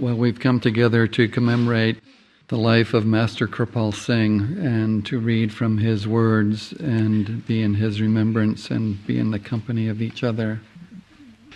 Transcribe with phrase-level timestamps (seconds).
[0.00, 1.98] Well, we've come together to commemorate
[2.46, 7.74] the life of Master Kirpal Singh and to read from his words and be in
[7.74, 10.60] his remembrance and be in the company of each other.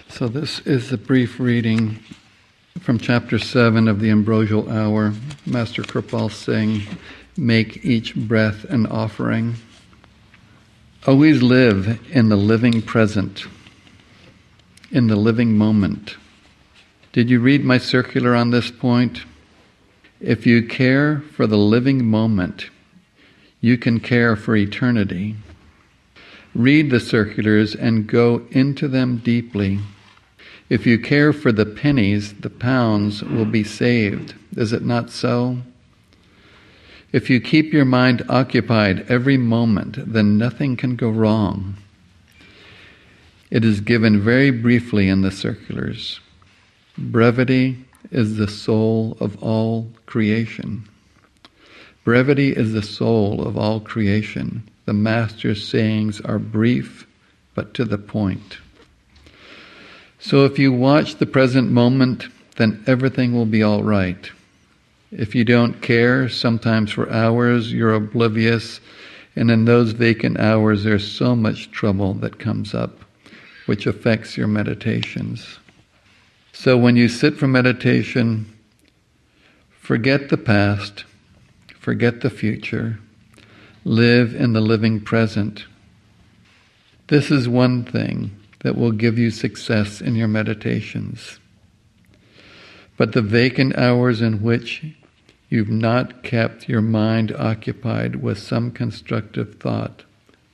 [0.09, 2.01] So, this is a brief reading
[2.81, 5.15] from chapter 7 of the Ambrosial Hour.
[5.47, 6.83] Master Kirpal Singh,
[7.37, 9.55] make each breath an offering.
[11.07, 13.45] Always live in the living present,
[14.91, 16.17] in the living moment.
[17.13, 19.25] Did you read my circular on this point?
[20.19, 22.71] If you care for the living moment,
[23.61, 25.37] you can care for eternity.
[26.55, 29.81] Read the circulars and go into them deeply.
[30.71, 34.35] If you care for the pennies, the pounds will be saved.
[34.57, 35.59] Is it not so?
[37.13, 41.77] If you keep your mind occupied every moment, then nothing can go wrong.
[43.51, 46.21] It is given very briefly in the circulars.
[47.03, 50.89] Brevity is the soul of all creation.
[52.05, 54.69] Brevity is the soul of all creation.
[54.87, 57.07] The Master's sayings are brief
[57.55, 58.59] but to the point.
[60.21, 64.31] So if you watch the present moment, then everything will be all right.
[65.11, 68.81] If you don't care, sometimes for hours you're oblivious,
[69.35, 73.01] and in those vacant hours there's so much trouble that comes up,
[73.67, 75.59] which affects your meditations.
[76.63, 78.47] So when you sit for meditation,
[79.81, 81.05] forget the past,
[81.77, 83.01] forget the future,
[83.85, 85.65] live in the living present.
[87.09, 91.41] This is one thing that will give you success in your meditations.
[92.97, 94.85] But the vacant hours in which
[95.49, 100.05] you've not kept your mind occupied with some constructive thought,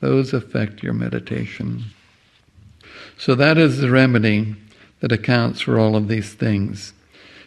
[0.01, 1.85] those affect your meditation.
[3.19, 4.57] So that is the remedy
[5.01, 6.93] that accounts for all of these things.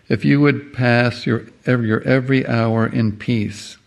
[0.08, 3.78] If you would pass your, your every hour in peace,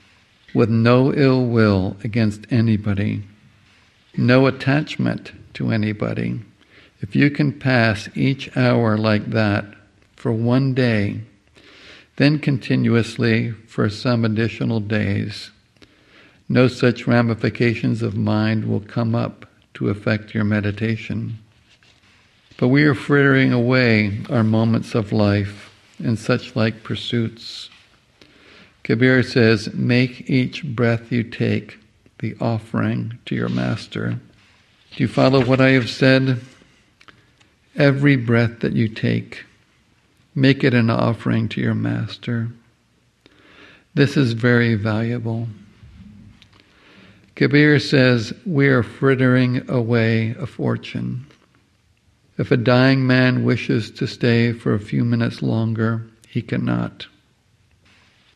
[0.54, 3.24] with no ill will against anybody,
[4.16, 6.40] no attachment to anybody,
[7.00, 9.64] if you can pass each hour like that
[10.16, 11.20] for one day,
[12.16, 15.50] then continuously for some additional days,
[16.48, 21.38] no such ramifications of mind will come up to affect your meditation.
[22.56, 27.68] But we are frittering away our moments of life in such like pursuits.
[28.84, 31.78] Kabir says, Make each breath you take
[32.20, 34.20] the offering to your Master.
[34.94, 36.40] Do you follow what I have said?
[37.76, 39.44] Every breath that you take,
[40.34, 42.50] make it an offering to your Master.
[43.94, 45.48] This is very valuable.
[47.34, 51.26] Kabir says, We are frittering away a fortune.
[52.36, 57.06] If a dying man wishes to stay for a few minutes longer, he cannot.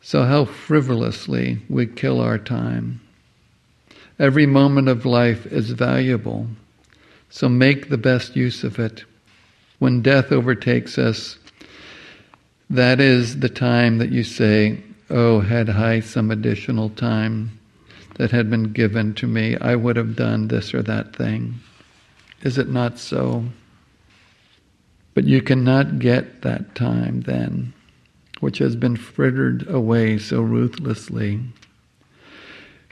[0.01, 3.01] So, how frivolously we kill our time.
[4.17, 6.47] Every moment of life is valuable,
[7.29, 9.03] so make the best use of it.
[9.79, 11.37] When death overtakes us,
[12.69, 17.59] that is the time that you say, Oh, had I some additional time
[18.15, 21.55] that had been given to me, I would have done this or that thing.
[22.43, 23.45] Is it not so?
[25.19, 27.73] But you cannot get that time then,
[28.39, 31.41] which has been frittered away so ruthlessly.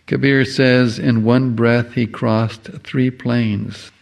[0.07, 3.93] Kabir says, in one breath he crossed three planes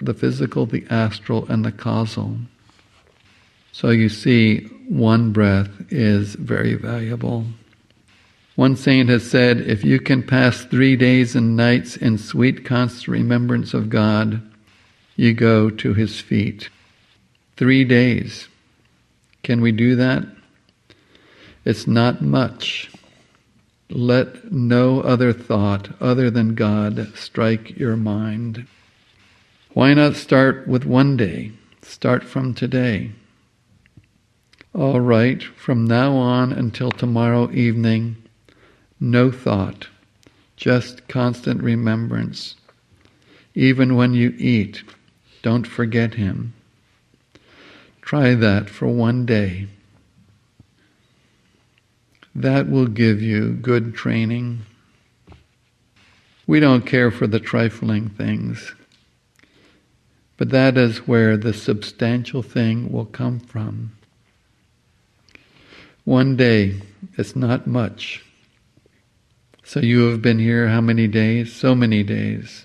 [0.00, 2.38] the physical, the astral, and the causal.
[3.70, 7.44] So you see, one breath is very valuable.
[8.56, 13.06] One saint has said, if you can pass three days and nights in sweet constant
[13.06, 14.42] remembrance of God,
[15.14, 16.68] you go to his feet.
[17.58, 18.46] Three days.
[19.42, 20.24] Can we do that?
[21.64, 22.88] It's not much.
[23.90, 28.68] Let no other thought other than God strike your mind.
[29.74, 31.50] Why not start with one day?
[31.82, 33.10] Start from today.
[34.72, 38.22] All right, from now on until tomorrow evening,
[39.00, 39.88] no thought,
[40.54, 42.54] just constant remembrance.
[43.56, 44.84] Even when you eat,
[45.42, 46.54] don't forget Him.
[48.08, 49.68] Try that for one day.
[52.34, 54.60] That will give you good training.
[56.46, 58.74] We don't care for the trifling things,
[60.38, 63.92] but that is where the substantial thing will come from.
[66.06, 66.80] One day
[67.18, 68.24] is not much.
[69.64, 71.54] So you have been here how many days?
[71.54, 72.64] So many days.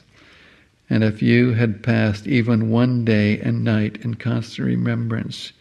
[0.90, 5.54] And if you had passed even one day and night in constant remembrance,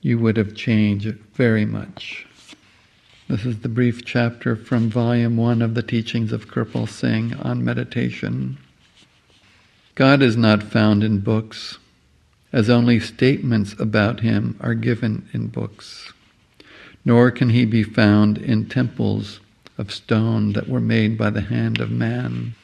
[0.00, 2.26] you would have changed very much.
[3.28, 7.64] This is the brief chapter from Volume 1 of the Teachings of Kirpal Singh on
[7.64, 8.58] meditation.
[9.96, 11.78] God is not found in books,
[12.52, 16.12] as only statements about him are given in books.
[17.04, 19.40] Nor can he be found in temples
[19.78, 22.54] of stone that were made by the hand of man.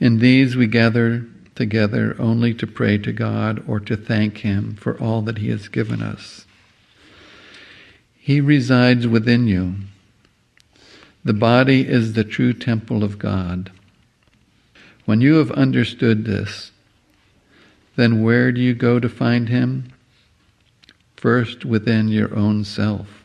[0.00, 5.00] In these we gather together only to pray to God or to thank him for
[5.00, 6.46] all that he has given us.
[8.18, 9.74] He resides within you.
[11.24, 13.70] The body is the true temple of God.
[15.04, 16.70] When you have understood this,
[17.96, 19.92] then where do you go to find Him?
[21.16, 23.23] First, within your own self.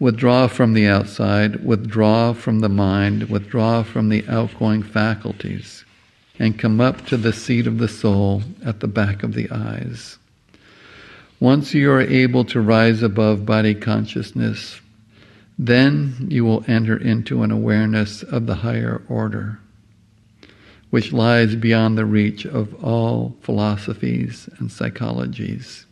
[0.00, 5.84] Withdraw from the outside, withdraw from the mind, withdraw from the outgoing faculties,
[6.38, 10.18] and come up to the seat of the soul at the back of the eyes.
[11.40, 14.80] Once you are able to rise above body consciousness,
[15.58, 19.58] then you will enter into an awareness of the higher order,
[20.90, 25.86] which lies beyond the reach of all philosophies and psychologies.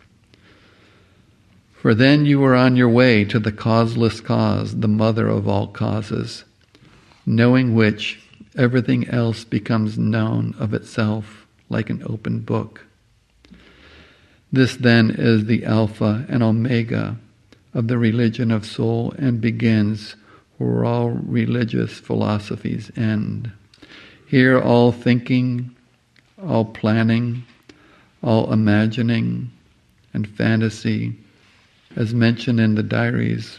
[1.87, 5.69] For then you are on your way to the causeless cause, the mother of all
[5.69, 6.44] causes,
[7.25, 8.19] knowing which
[8.56, 12.85] everything else becomes known of itself like an open book.
[14.50, 17.19] This then is the Alpha and Omega
[17.73, 20.17] of the religion of soul and begins
[20.59, 23.53] where all religious philosophies end.
[24.27, 25.77] Here, all thinking,
[26.43, 27.44] all planning,
[28.25, 29.53] all imagining,
[30.12, 31.21] and fantasy,
[31.96, 33.58] as mentioned in the diaries,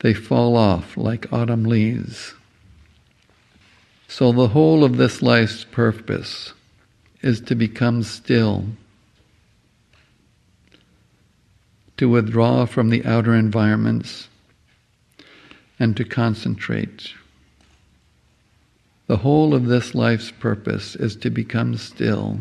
[0.00, 2.34] they fall off like autumn leaves.
[4.08, 6.52] So, the whole of this life's purpose
[7.22, 8.66] is to become still
[11.96, 14.28] to withdraw from the outer environments
[15.78, 17.12] and to concentrate.
[19.06, 22.40] The whole of this life's purpose is to become still,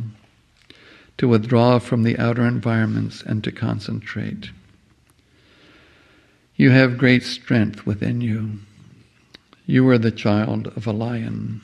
[1.18, 4.50] to withdraw from the outer environments and to concentrate.
[6.56, 8.60] You have great strength within you.
[9.66, 11.62] You are the child of a lion.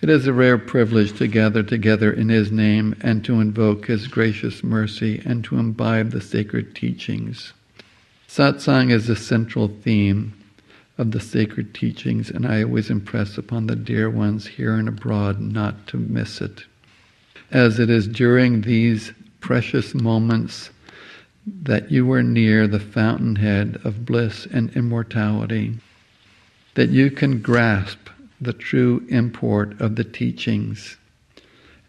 [0.00, 4.06] It is a rare privilege to gather together in His name and to invoke His
[4.06, 7.52] gracious mercy and to imbibe the sacred teachings.
[8.26, 10.32] Satsang is the central theme
[10.96, 15.40] of the sacred teachings, and I always impress upon the dear ones here and abroad
[15.40, 16.64] not to miss it.
[17.50, 20.70] As it is during these precious moments
[21.62, 25.78] that you are near the fountainhead of bliss and immortality,
[26.74, 28.08] that you can grasp
[28.40, 30.96] the true import of the teachings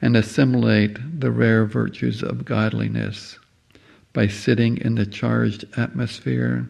[0.02, 3.38] and assimilate the rare virtues of godliness
[4.14, 6.70] by sitting in the charged atmosphere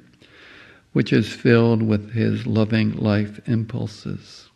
[0.94, 4.50] which is filled with his loving life impulses.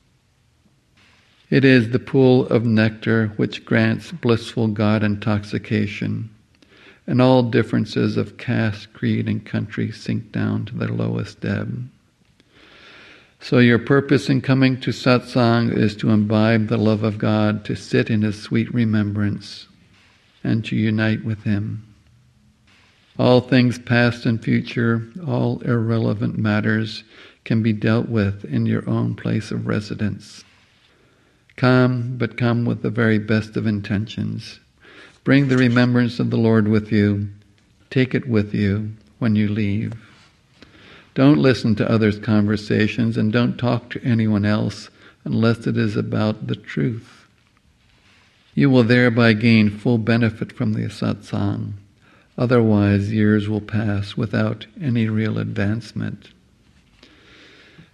[1.50, 6.33] It is the pool of nectar which grants blissful God intoxication,
[7.06, 11.90] and all differences of caste, creed, and country sink down to their lowest ebb.
[13.40, 17.76] So, your purpose in coming to satsang is to imbibe the love of God, to
[17.76, 19.68] sit in His sweet remembrance,
[20.44, 21.94] and to unite with Him.
[23.20, 27.04] All things past and future, all irrelevant matters
[27.44, 30.44] can be dealt with in your own place of residence.
[31.56, 34.60] Come, but come with the very best of intentions.
[35.24, 37.30] Bring the remembrance of the Lord with you.
[37.89, 39.94] Take it with you when you leave.
[41.15, 44.89] Don't listen to others' conversations and don't talk to anyone else
[45.24, 47.25] unless it is about the truth.
[48.56, 51.74] You will thereby gain full benefit from the satsang.
[52.38, 56.30] Otherwise, years will pass without any real advancement.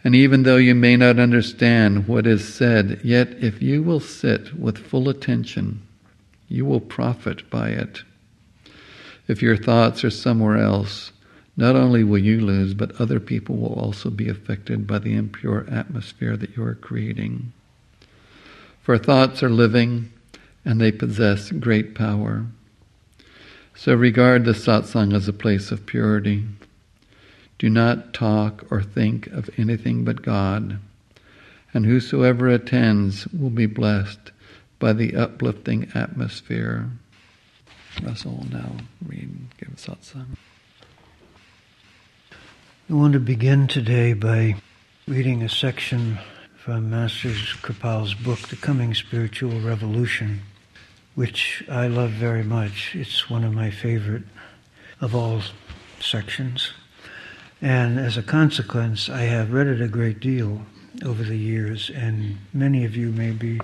[0.04, 4.58] And even though you may not understand what is said, yet if you will sit
[4.58, 5.82] with full attention,
[6.50, 8.04] you will profit by it.
[9.28, 11.12] If your thoughts are somewhere else,
[11.56, 15.68] not only will you lose, but other people will also be affected by the impure
[15.70, 17.54] atmosphere that you are creating.
[18.82, 20.12] For thoughts are living
[20.66, 22.46] and they possess great power.
[23.76, 26.46] So regard the satsang as a place of purity.
[27.60, 30.80] Do not talk or think of anything but God,
[31.74, 34.32] and whosoever attends will be blessed
[34.80, 36.90] by the uplifting atmosphere.
[38.02, 40.38] Russell now read, give satsang.
[42.90, 44.56] I want to begin today by
[45.08, 46.18] reading a section
[46.58, 47.30] from Master
[47.62, 50.42] Kirpal's book, The Coming Spiritual Revolution.
[51.20, 52.96] which I love very much.
[52.96, 54.24] It's one of my favorite
[55.02, 55.42] of all
[56.00, 56.72] sections.
[57.62, 60.62] And as a consequence, I have read it a great deal
[61.04, 63.60] over the years, and many of you may be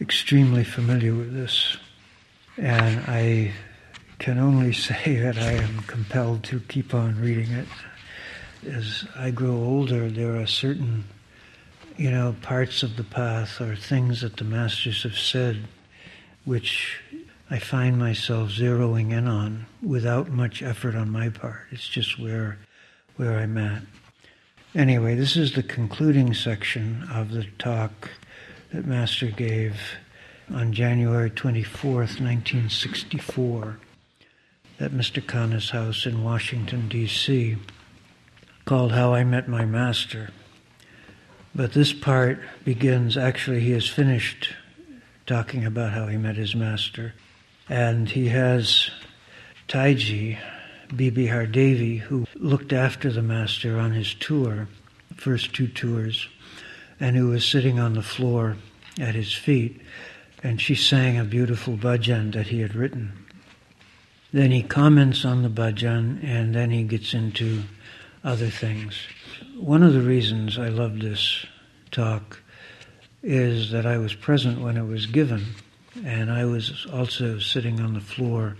[0.00, 1.76] extremely familiar with this.
[2.56, 3.52] And I
[4.18, 7.68] can only say that I am compelled to keep on reading it.
[8.66, 11.04] As I grow older, there are certain,
[11.96, 15.68] you know, parts of the path or things that the masters have said
[16.48, 17.02] which
[17.50, 21.66] I find myself zeroing in on without much effort on my part.
[21.70, 22.58] It's just where
[23.16, 23.82] where I'm at.
[24.74, 28.10] Anyway, this is the concluding section of the talk
[28.72, 29.80] that Master gave
[30.52, 33.78] on January 24th, 1964,
[34.80, 35.24] at Mr.
[35.24, 37.56] Khanna's house in Washington, D.C.,
[38.64, 40.30] called How I Met My Master.
[41.54, 44.54] But this part begins, actually, he has finished
[45.26, 47.14] talking about how he met his master.
[47.68, 48.90] And he has
[49.68, 50.38] Taiji,
[50.94, 54.68] Bibi Hardevi, who looked after the master on his tour,
[55.16, 56.28] first two tours,
[57.00, 58.56] and who was sitting on the floor
[59.00, 59.80] at his feet,
[60.42, 63.12] and she sang a beautiful bhajan that he had written.
[64.32, 67.62] Then he comments on the bhajan, and then he gets into
[68.24, 68.94] other things.
[69.56, 71.46] One of the reasons I love this
[71.90, 72.40] talk
[73.22, 75.44] is that I was present when it was given,
[76.04, 78.56] and I was also sitting on the floor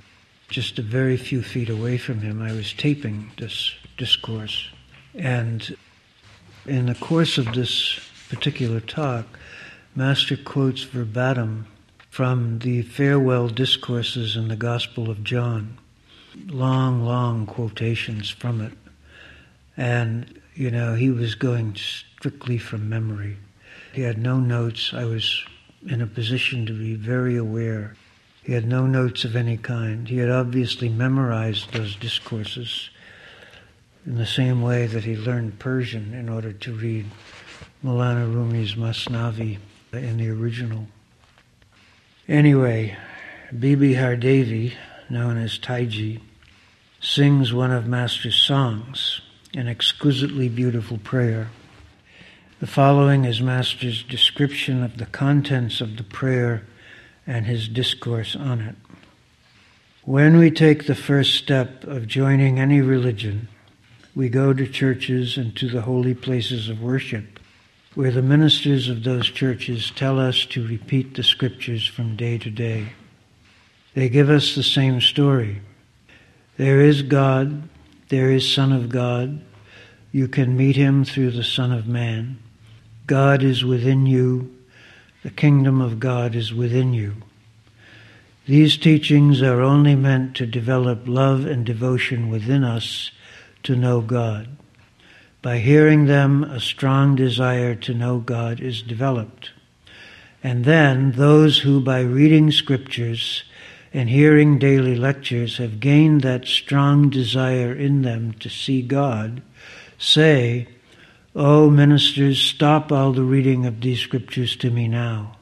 [0.49, 2.40] just a very few feet away from him.
[2.40, 4.68] I was taping this discourse.
[5.14, 5.76] And
[6.66, 9.38] in the course of this particular talk,
[9.94, 11.66] Master quotes verbatim
[12.11, 15.78] from the farewell discourses in the Gospel of John.
[16.47, 18.73] Long, long quotations from it.
[19.76, 23.37] And, you know, he was going strictly from memory.
[23.92, 24.92] He had no notes.
[24.92, 25.44] I was
[25.87, 27.94] in a position to be very aware.
[28.42, 30.08] He had no notes of any kind.
[30.08, 32.90] He had obviously memorized those discourses
[34.06, 37.06] in the same way that he learned Persian in order to read
[37.85, 39.58] Maulana Rumi's Masnavi
[39.92, 40.88] in the original.
[42.26, 42.97] Anyway,
[43.56, 44.75] Bibi Hardevi,
[45.08, 46.20] known as Taiji,
[47.00, 49.20] sings one of Master's songs,
[49.54, 51.50] an exquisitely beautiful prayer.
[52.58, 56.64] The following is Master's description of the contents of the prayer
[57.28, 58.75] and his discourse on it.
[60.02, 63.47] When we take the first step of joining any religion,
[64.16, 67.38] we go to churches and to the holy places of worship,
[67.99, 72.49] where the ministers of those churches tell us to repeat the scriptures from day to
[72.49, 72.87] day.
[73.95, 75.62] They give us the same story.
[76.59, 77.69] There is God,
[78.09, 79.40] there is Son of God.
[80.12, 82.38] You can meet him through the Son of Man.
[83.09, 84.57] God is within you.
[85.25, 87.17] The kingdom of God is within you.
[88.47, 93.11] These teachings are only meant to develop love and devotion within us
[93.64, 94.58] to know God.
[95.40, 99.50] By hearing them, a strong desire to know God is developed.
[100.42, 103.45] And then those who, by reading scriptures
[103.92, 109.42] and hearing daily lectures, have gained that strong desire in them to see God,
[109.97, 110.68] say,
[111.37, 115.37] Oh, ministers, stop all the reading of these scriptures to me now.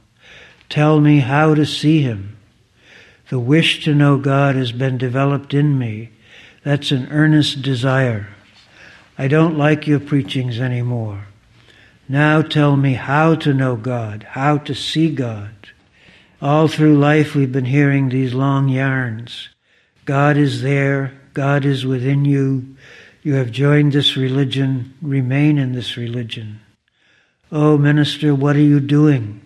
[0.68, 2.36] Tell me how to see Him.
[3.30, 6.10] The wish to know God has been developed in me.
[6.64, 8.35] That's an earnest desire.
[9.18, 11.26] I don't like your preachings anymore.
[12.08, 15.54] Now tell me how to know God, how to see God.
[16.40, 19.48] All through life we've been hearing these long yarns.
[20.04, 22.76] God is there, God is within you,
[23.26, 26.60] you have joined this religion, remain in this religion.
[27.50, 29.44] Oh, minister, what are you doing?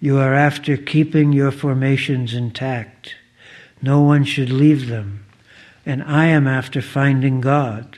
[0.00, 3.14] You are after keeping your formations intact.
[3.80, 5.24] No one should leave them.
[5.86, 7.97] And I am after finding God.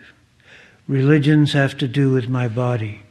[0.91, 3.03] Religions have to do with my body.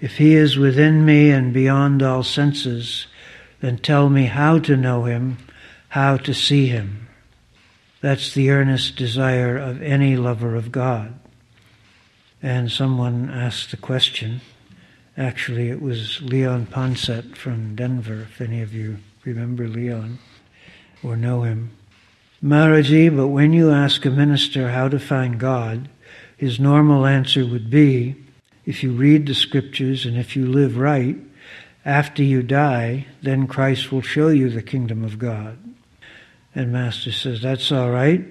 [0.00, 3.06] If He is within me and beyond all senses,
[3.60, 5.36] then tell me how to know Him,
[5.90, 7.08] how to see Him.
[8.00, 11.12] That's the earnest desire of any lover of God.
[12.42, 14.40] And someone asked the question.
[15.14, 20.18] Actually, it was Leon Ponset from Denver, if any of you remember Leon
[21.04, 21.72] or know him.
[22.42, 25.90] Maharaji, but when you ask a minister how to find God,
[26.42, 28.16] his normal answer would be
[28.66, 31.16] if you read the scriptures and if you live right,
[31.84, 35.56] after you die, then Christ will show you the kingdom of God.
[36.52, 38.24] And Master says, That's all right.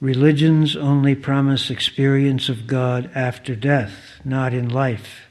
[0.00, 5.22] Religions only promise experience of God after death, not in life.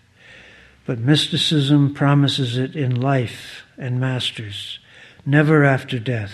[0.86, 4.77] But mysticism promises it in life and masters,
[5.25, 6.33] never after death.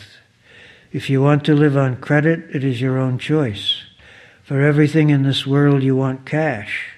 [0.92, 3.84] If you want to live on credit, it is your own choice.
[4.50, 6.96] For everything in this world, you want cash.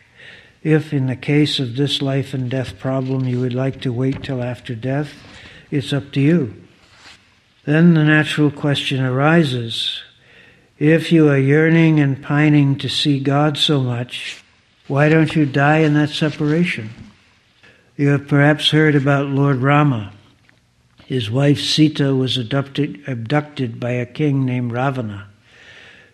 [0.63, 4.23] If, in the case of this life and death problem, you would like to wait
[4.23, 5.09] till after death,
[5.69, 6.55] it's up to you.
[7.65, 10.01] Then the natural question arises
[10.79, 14.41] if you are yearning and pining to see God so much,
[14.87, 16.89] why don't you die in that separation?
[17.97, 20.13] You have perhaps heard about Lord Rama.
[21.05, 25.30] His wife Sita was abducted, abducted by a king named Ravana.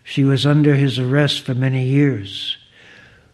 [0.08, 2.56] She was under his arrest for many years.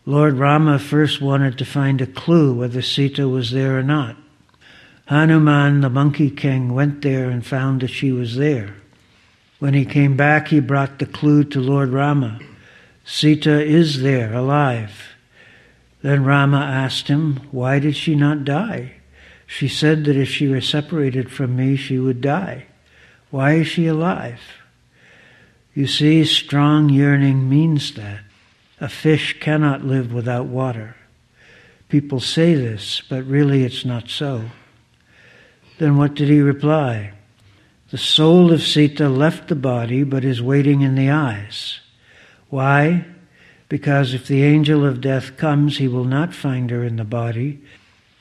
[0.07, 4.17] Lord Rama first wanted to find a clue whether Sita was there or not.
[5.07, 8.75] Hanuman, the monkey king, went there and found that she was there.
[9.61, 12.41] When he came back, he brought the clue to Lord Rama.
[13.05, 15.15] Sita is there, alive.
[16.03, 18.95] Then Rama asked him, Why did she not die?
[19.47, 22.67] She said that if she were separated from me, she would die.
[23.31, 24.41] Why is she alive?
[25.75, 28.21] You see, strong yearning means that.
[28.81, 30.97] A fish cannot live without water.
[31.89, 34.45] People say this, but really it's not so.
[35.79, 37.13] Then what did he reply?
[37.91, 41.81] The soul of Sita left the body, but is waiting in the eyes.
[42.49, 43.05] Why?
[43.75, 47.61] because if the angel of death comes, he will not find her in the body,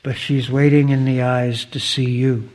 [0.02, 2.50] but she's waiting in the eyes to see you.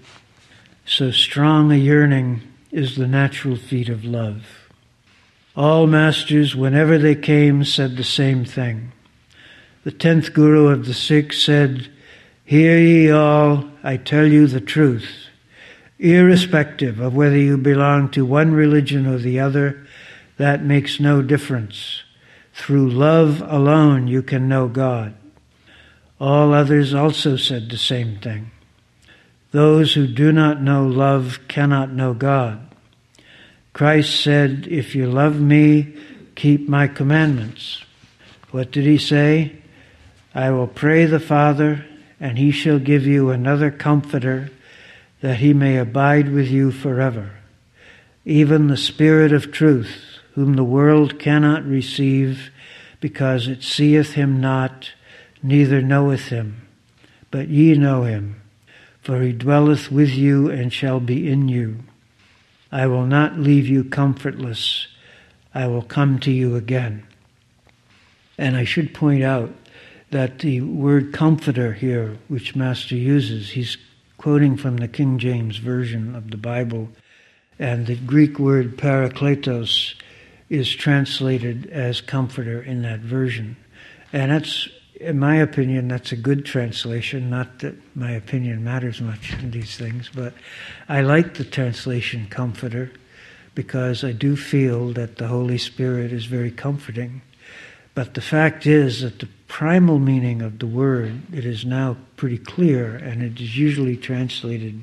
[0.84, 2.40] So strong a yearning
[2.72, 4.57] is the natural feet of love.
[5.58, 8.92] All masters, whenever they came, said the same thing.
[9.82, 11.90] The tenth guru of the Sikhs said,
[12.44, 15.10] Hear ye all, I tell you the truth.
[15.98, 19.84] Irrespective of whether you belong to one religion or the other,
[20.36, 22.04] that makes no difference.
[22.54, 25.16] Through love alone you can know God.
[26.20, 28.52] All others also said the same thing.
[29.50, 32.67] Those who do not know love cannot know God.
[33.78, 35.94] Christ said, If you love me,
[36.34, 37.84] keep my commandments.
[38.50, 39.52] What did he say?
[40.34, 41.86] I will pray the Father,
[42.18, 44.50] and he shall give you another comforter,
[45.20, 47.34] that he may abide with you forever,
[48.24, 52.50] even the Spirit of truth whom the world cannot receive,
[52.98, 54.90] because it seeth him not,
[55.40, 56.66] neither knoweth him.
[57.30, 58.42] But ye know him,
[59.02, 61.84] for he dwelleth with you and shall be in you.
[62.70, 64.86] I will not leave you comfortless.
[65.54, 67.06] I will come to you again.
[68.36, 69.50] And I should point out
[70.10, 73.76] that the word comforter here, which Master uses, he's
[74.16, 76.88] quoting from the King James Version of the Bible,
[77.58, 79.94] and the Greek word parakletos
[80.48, 83.56] is translated as comforter in that version.
[84.12, 84.68] And that's,
[85.00, 87.30] in my opinion, that's a good translation.
[87.30, 90.34] Not that my opinion matters much in these things, but
[90.88, 92.90] I like the translation comforter
[93.54, 97.22] because I do feel that the Holy Spirit is very comforting.
[97.94, 102.38] But the fact is that the primal meaning of the word, it is now pretty
[102.38, 104.82] clear, and it is usually translated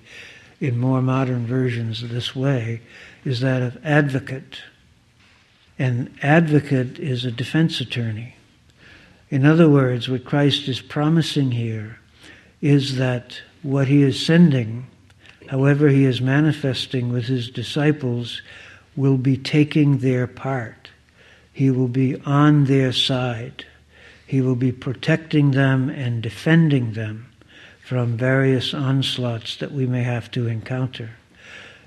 [0.60, 2.82] in more modern versions this way,
[3.24, 4.62] is that of advocate
[5.78, 8.35] an advocate is a defense attorney.
[9.36, 12.00] In other words, what Christ is promising here
[12.62, 14.88] is that what he is sending,
[15.50, 18.42] however he is manifesting with his disciples,
[18.96, 20.90] will be taking their part.
[21.52, 23.66] He will be on their side.
[24.26, 27.26] He will be protecting them and defending them
[27.84, 31.10] from various onslaughts that we may have to encounter.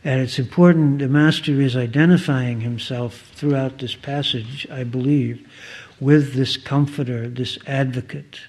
[0.04, 5.48] And it's important, the Master is identifying himself throughout this passage, I believe,
[6.00, 8.40] with this comforter, this advocate.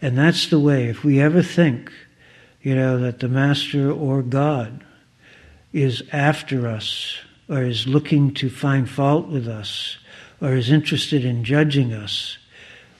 [0.00, 1.92] And that's the way, if we ever think,
[2.60, 4.84] you know, that the Master or God
[5.72, 7.16] is after us,
[7.48, 9.96] or is looking to find fault with us,
[10.40, 12.38] or is interested in judging us,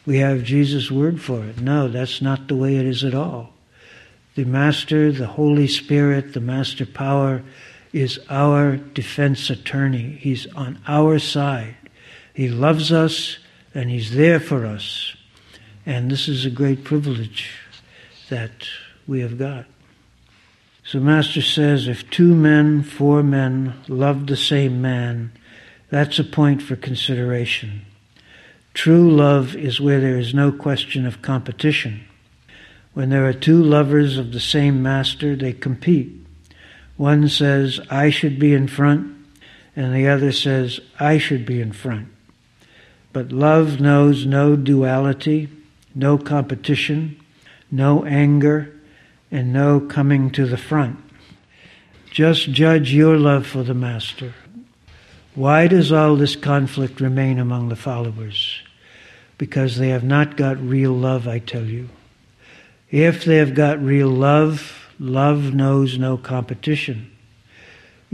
[0.05, 1.61] we have Jesus' word for it.
[1.61, 3.53] No, that's not the way it is at all.
[4.35, 7.43] The Master, the Holy Spirit, the Master power,
[7.93, 10.19] is our defense attorney.
[10.21, 11.77] He's on our side.
[12.35, 13.39] He loves us
[13.75, 15.15] and He's there for us.
[15.85, 17.51] And this is a great privilege
[18.29, 18.69] that
[19.07, 19.67] we have got.
[20.85, 25.33] So, Master says if two men, four men love the same man,
[25.91, 27.83] that's a point for consideration.
[28.75, 32.05] True love is where there is no question of competition.
[32.95, 36.27] When there are two lovers of the same master, they compete.
[36.97, 39.15] One says, I should be in front,
[39.75, 42.09] and the other says, I should be in front.
[43.13, 45.49] But love knows no duality,
[45.95, 47.21] no competition,
[47.71, 48.75] no anger,
[49.31, 50.99] and no coming to the front.
[52.11, 54.35] Just judge your love for the Master.
[55.35, 58.61] Why does all this conflict remain among the followers?
[59.39, 61.89] Because they have not got real love, I tell you.
[62.91, 67.11] If they have got real love, love knows no competition.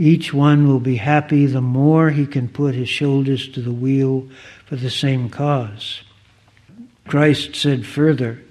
[0.01, 4.29] Each one will be happy the more he can put his shoulders to the wheel
[4.65, 5.99] for the same cause.
[7.05, 8.41] Christ said further,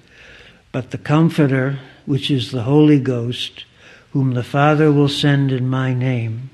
[0.73, 3.65] But the Comforter, which is the Holy Ghost,
[4.13, 6.51] whom the Father will send in my name,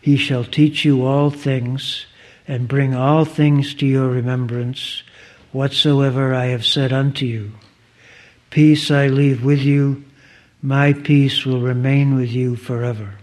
[0.00, 2.06] he shall teach you all things
[2.48, 5.04] and bring all things to your remembrance,
[5.52, 7.52] whatsoever I have said unto you.
[8.50, 10.04] Peace I leave with you,
[10.60, 13.14] my peace will remain with you forever.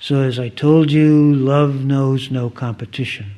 [0.00, 3.32] So, as I told you, love knows no competition.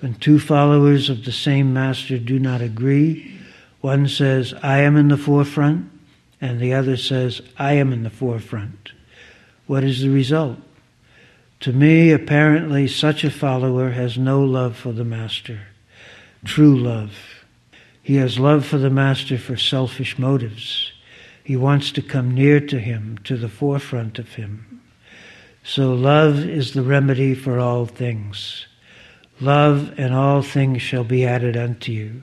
[0.00, 3.38] When two followers of the same master do not agree,
[3.80, 5.90] one says, I am in the forefront,
[6.40, 8.92] and the other says, I am in the forefront.
[9.66, 10.58] What is the result?
[11.60, 15.60] To me, apparently, such a follower has no love for the Master,
[16.44, 17.12] true love.
[18.02, 20.92] He has love for the Master for selfish motives.
[21.42, 24.67] He wants to come near to him, to the forefront of him.
[25.64, 28.66] So, love is the remedy for all things.
[29.40, 32.22] Love and all things shall be added unto you.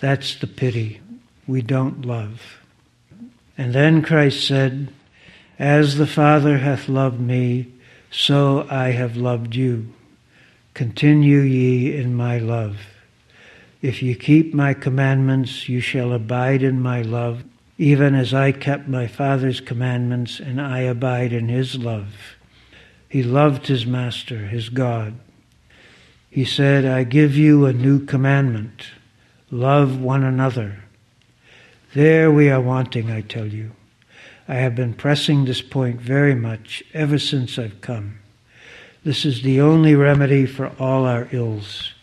[0.00, 1.00] That's the pity.
[1.46, 2.60] We don't love.
[3.56, 4.92] And then Christ said,
[5.58, 7.72] As the Father hath loved me,
[8.10, 9.92] so I have loved you.
[10.74, 12.78] Continue ye in my love.
[13.82, 17.44] If ye keep my commandments, you shall abide in my love,
[17.80, 22.36] even as I kept my Father's commandments, and I abide in his love.
[23.08, 25.14] He loved his Master, his God.
[26.28, 28.88] He said, I give you a new commandment
[29.50, 30.84] love one another.
[31.94, 33.72] There we are wanting, I tell you.
[34.46, 38.18] I have been pressing this point very much ever since I've come.
[39.04, 41.94] This is the only remedy for all our ills.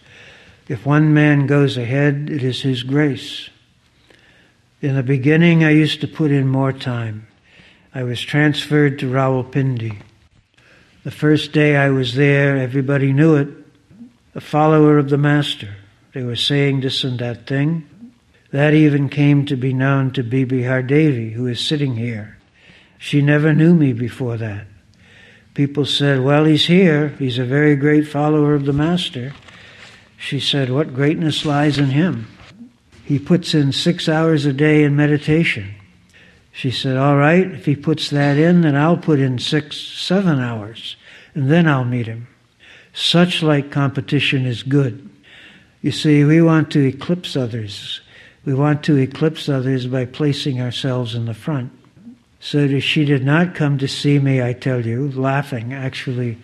[0.68, 3.52] If one man goes ahead, it is his grace.
[4.88, 7.28] In the beginning, I used to put in more time.
[7.94, 9.98] I was transferred to Rawalpindi.
[11.04, 13.50] The first day I was there, everybody knew it.
[14.34, 15.76] A follower of the Master.
[16.14, 17.86] They were saying this and that thing.
[18.54, 22.38] That even came to be known to Bibi Hardevi, who is sitting here.
[22.98, 24.68] She never knew me before that.
[25.54, 27.10] People said, Well, he's here.
[27.20, 29.34] He's a very great follower of the Master.
[30.16, 32.37] She said, What greatness lies in him?
[33.08, 35.74] He puts in six hours a day in meditation.
[36.52, 40.42] She said, All right, if he puts that in, then I'll put in six, seven
[40.42, 40.98] hours,
[41.34, 42.28] and then I'll meet him.
[42.94, 45.10] Such like competition is good.
[45.82, 48.02] You see, we want to eclipse others.
[48.44, 51.72] We want to eclipse others by placing ourselves in the front.
[52.42, 55.74] So she did not come to see me, I tell you, laughing.
[55.74, 56.40] Actually,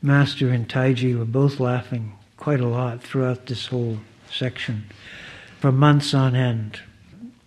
[0.00, 3.98] Master and Taiji were both laughing quite a lot throughout this whole
[4.30, 4.84] section
[5.64, 6.78] for months on end.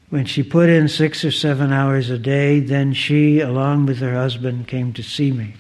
[0.10, 4.16] When she put in six or seven hours a day, then she, along with her
[4.16, 5.54] husband, came to see me.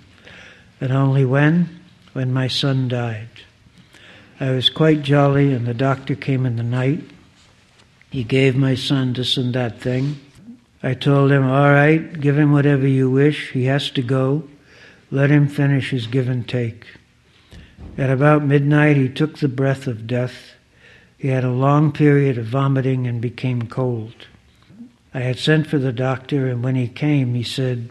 [0.81, 1.81] And only when?
[2.13, 3.29] When my son died.
[4.39, 7.03] I was quite jolly, and the doctor came in the night
[8.09, 10.19] he gave my son this and that thing.
[10.81, 13.51] I told him, All right, give him whatever you wish.
[13.51, 14.47] He has to go.
[15.11, 16.87] Let him finish his give and take.
[17.95, 20.56] At about midnight, he took the breath of death.
[21.17, 24.27] He had a long period of vomiting and became cold.
[25.13, 27.89] I had sent for the doctor, and when he came, he said,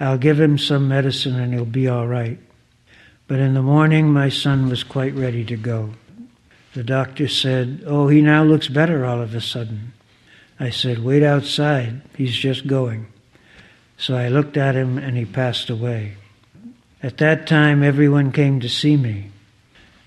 [0.00, 2.38] I'll give him some medicine and he'll be all right.
[3.26, 5.94] But in the morning, my son was quite ready to go.
[6.74, 9.92] The doctor said, Oh, he now looks better all of a sudden.
[10.58, 12.02] I said, Wait outside.
[12.16, 13.06] He's just going.
[13.96, 16.16] So I looked at him and he passed away.
[17.02, 19.30] At that time, everyone came to see me.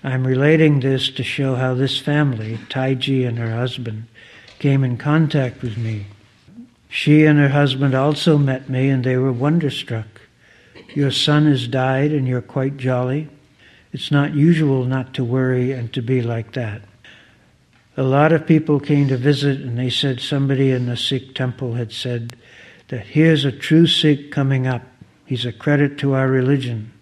[0.04, 4.04] I'm relating this to show how this family, Taiji and her husband,
[4.58, 6.06] came in contact with me.
[6.88, 10.06] She and her husband also met me and they were wonderstruck.
[10.94, 13.28] Your son has died and you're quite jolly.
[13.92, 16.82] It's not usual not to worry and to be like that.
[17.96, 21.74] A lot of people came to visit and they said somebody in the Sikh temple
[21.74, 22.36] had said
[22.88, 24.82] that here's a true Sikh coming up.
[25.26, 26.92] He's a credit to our religion.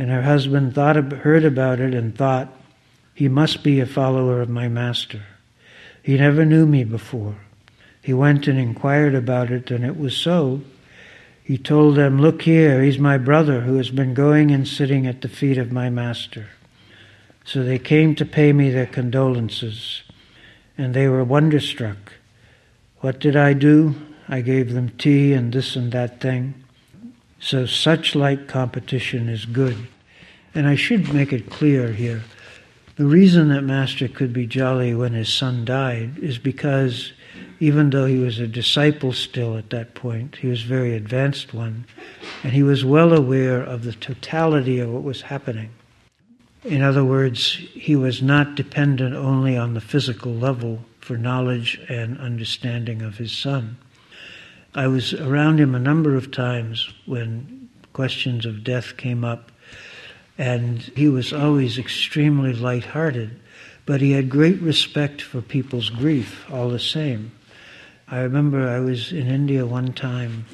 [0.00, 2.48] And her husband thought heard about it and thought,
[3.12, 5.20] he must be a follower of my master.
[6.02, 7.34] He never knew me before.
[8.00, 10.62] He went and inquired about it, and it was so.
[11.44, 15.20] He told them, Look here, he's my brother who has been going and sitting at
[15.20, 16.46] the feet of my master.
[17.44, 20.02] So they came to pay me their condolences,
[20.78, 22.14] and they were wonderstruck.
[23.00, 23.96] What did I do?
[24.30, 26.54] I gave them tea and this and that thing.
[27.40, 29.88] So such like competition is good.
[30.54, 32.22] And I should make it clear here
[33.00, 37.14] the reason that Master could be jolly when his son died is because
[37.58, 41.54] even though he was a disciple still at that point, he was a very advanced
[41.54, 41.86] one,
[42.42, 45.70] and he was well aware of the totality of what was happening.
[46.62, 52.18] In other words, he was not dependent only on the physical level for knowledge and
[52.18, 53.78] understanding of his son.
[54.74, 59.50] I was around him a number of times when questions of death came up
[60.38, 63.38] and he was always extremely light-hearted,
[63.84, 67.32] but he had great respect for people's grief all the same.
[68.08, 70.46] I remember I was in India one time.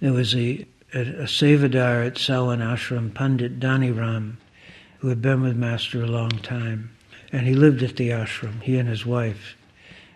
[0.00, 4.36] There was a, a, a Sevadar at Sawan Ashram, Pandit Dhaniram,
[4.98, 6.90] who had been with Master a long time.
[7.32, 9.56] And he lived at the ashram, he and his wife.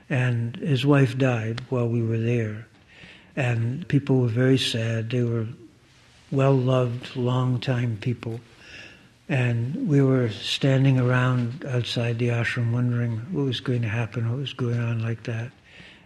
[0.09, 2.67] And his wife died while we were there.
[3.37, 5.11] And people were very sad.
[5.11, 5.47] They were
[6.31, 8.41] well loved, long time people.
[9.29, 14.39] And we were standing around outside the ashram wondering what was going to happen, what
[14.39, 15.51] was going on like that.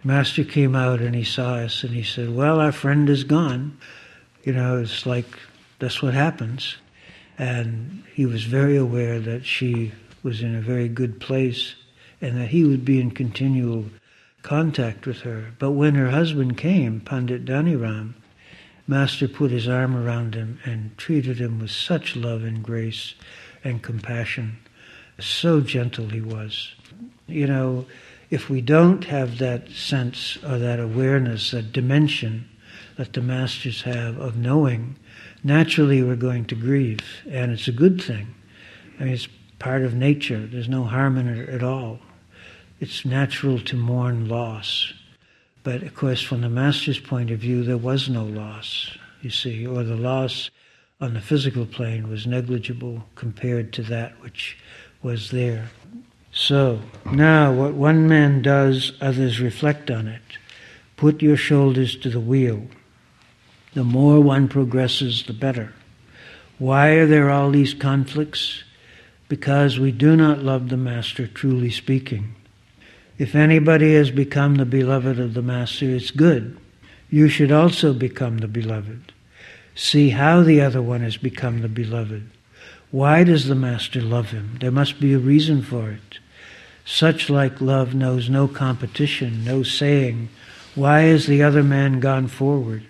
[0.02, 3.76] Master came out and he saw us and he said, Well, our friend is gone.
[4.44, 5.26] You know, it's like
[5.78, 6.76] that's what happens.
[7.38, 11.74] And he was very aware that she was in a very good place
[12.20, 13.84] and that he would be in continual
[14.42, 15.52] contact with her.
[15.58, 18.14] But when her husband came, Pandit Dhaniram,
[18.86, 23.14] Master put his arm around him and treated him with such love and grace
[23.62, 24.58] and compassion.
[25.20, 26.74] So gentle he was.
[27.28, 27.86] You know,
[28.30, 32.48] if we don't have that sense or that awareness, that dimension
[32.96, 34.96] that the masters have of knowing,
[35.44, 37.00] naturally we're going to grieve.
[37.30, 38.34] And it's a good thing.
[38.98, 40.46] I mean, it's part of nature.
[40.46, 42.00] There's no harm in it at all.
[42.80, 44.94] It's natural to mourn loss.
[45.62, 49.66] But of course, from the master's point of view, there was no loss, you see,
[49.66, 50.50] or the loss
[50.98, 54.56] on the physical plane was negligible compared to that which
[55.02, 55.68] was there.
[56.32, 60.22] So, now what one man does, others reflect on it.
[60.96, 62.62] Put your shoulders to the wheel.
[63.74, 65.74] The more one progresses, the better.
[66.58, 68.64] Why are there all these conflicts?
[69.28, 72.36] Because we do not love the Master, truly speaking.
[73.20, 76.56] If anybody has become the beloved of the Master, it's good.
[77.10, 79.12] You should also become the beloved.
[79.74, 82.30] See how the other one has become the beloved.
[82.90, 84.56] Why does the Master love him?
[84.62, 86.18] There must be a reason for it.
[86.86, 90.30] Such like love knows no competition, no saying,
[90.74, 92.86] Why has the other man gone forward?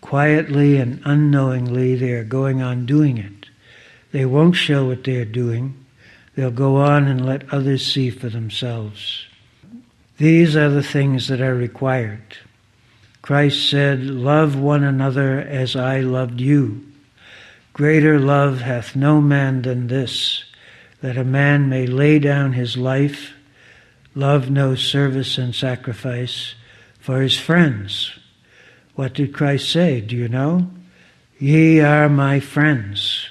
[0.00, 3.46] Quietly and unknowingly, they are going on doing it.
[4.10, 5.86] They won't show what they are doing.
[6.34, 9.26] They'll go on and let others see for themselves.
[10.18, 12.38] These are the things that are required.
[13.20, 16.86] Christ said, Love one another as I loved you.
[17.74, 20.44] Greater love hath no man than this,
[21.02, 23.34] that a man may lay down his life,
[24.14, 26.54] love no service and sacrifice,
[26.98, 28.18] for his friends.
[28.94, 30.00] What did Christ say?
[30.00, 30.70] Do you know?
[31.38, 33.28] Ye are my friends.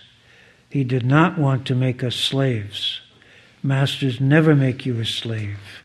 [0.69, 3.01] He did not want to make us slaves.
[3.63, 5.84] Masters never make you a slave.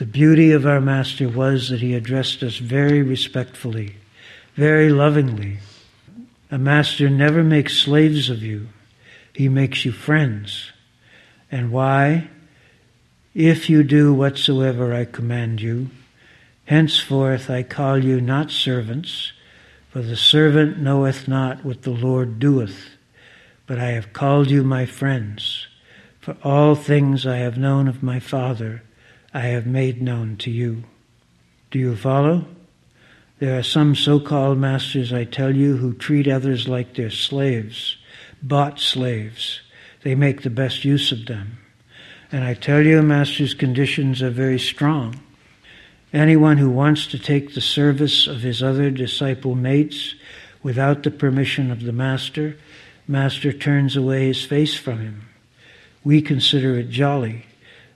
[0.00, 3.96] The beauty of our Master was that he addressed us very respectfully,
[4.54, 5.58] very lovingly.
[6.50, 8.68] A Master never makes slaves of you,
[9.34, 10.72] he makes you friends.
[11.52, 12.30] And why?
[13.34, 15.90] If you do whatsoever I command you,
[16.64, 19.34] henceforth I call you not servants,
[19.90, 22.88] for the servant knoweth not what the Lord doeth,
[23.66, 25.66] but I have called you my friends,
[26.20, 28.82] for all things I have known of my Father
[29.32, 30.84] I have made known to you.
[31.70, 32.46] Do you follow?
[33.38, 37.96] There are some so called masters, I tell you, who treat others like their slaves,
[38.42, 39.60] bought slaves.
[40.02, 41.58] They make the best use of them.
[42.32, 45.20] And I tell you, master's conditions are very strong.
[46.12, 50.16] Anyone who wants to take the service of his other disciple mates
[50.60, 52.56] without the permission of the master,
[53.06, 55.28] master turns away his face from him.
[56.02, 57.46] We consider it jolly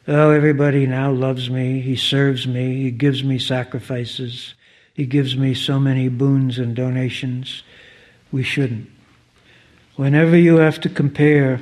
[0.07, 1.81] Oh, everybody now loves me.
[1.81, 2.83] He serves me.
[2.83, 4.55] He gives me sacrifices.
[4.93, 7.63] He gives me so many boons and donations.
[8.31, 8.91] We shouldn't.
[9.97, 11.61] Whenever you have to compare,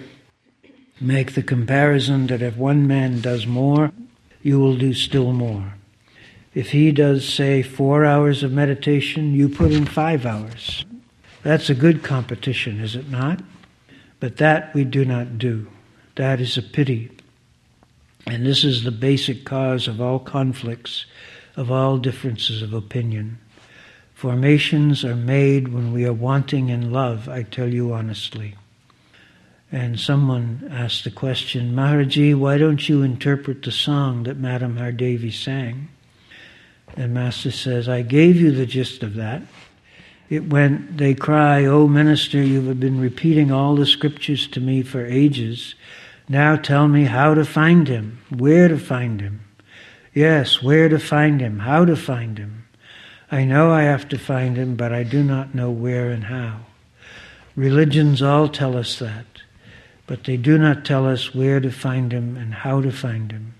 [1.00, 3.92] make the comparison that if one man does more,
[4.42, 5.74] you will do still more.
[6.52, 10.84] If he does, say, four hours of meditation, you put in five hours.
[11.44, 13.40] That's a good competition, is it not?
[14.18, 15.68] But that we do not do.
[16.16, 17.10] That is a pity.
[18.26, 21.06] And this is the basic cause of all conflicts,
[21.56, 23.38] of all differences of opinion.
[24.14, 28.54] Formations are made when we are wanting in love, I tell you honestly.
[29.72, 35.32] And someone asked the question, Maharaji, why don't you interpret the song that Madam Hardevi
[35.32, 35.88] sang?
[36.96, 39.42] And Master says, I gave you the gist of that.
[40.28, 44.82] It went, they cry, Oh minister, you have been repeating all the scriptures to me
[44.82, 45.74] for ages.
[46.32, 49.42] Now tell me how to find him, where to find him.
[50.14, 52.64] Yes, where to find him, how to find him.
[53.30, 56.60] I know I have to find him, but I do not know where and how.
[57.54, 59.26] Religions all tell us that,
[60.06, 63.52] but they do not tell us where to find him and how to find him.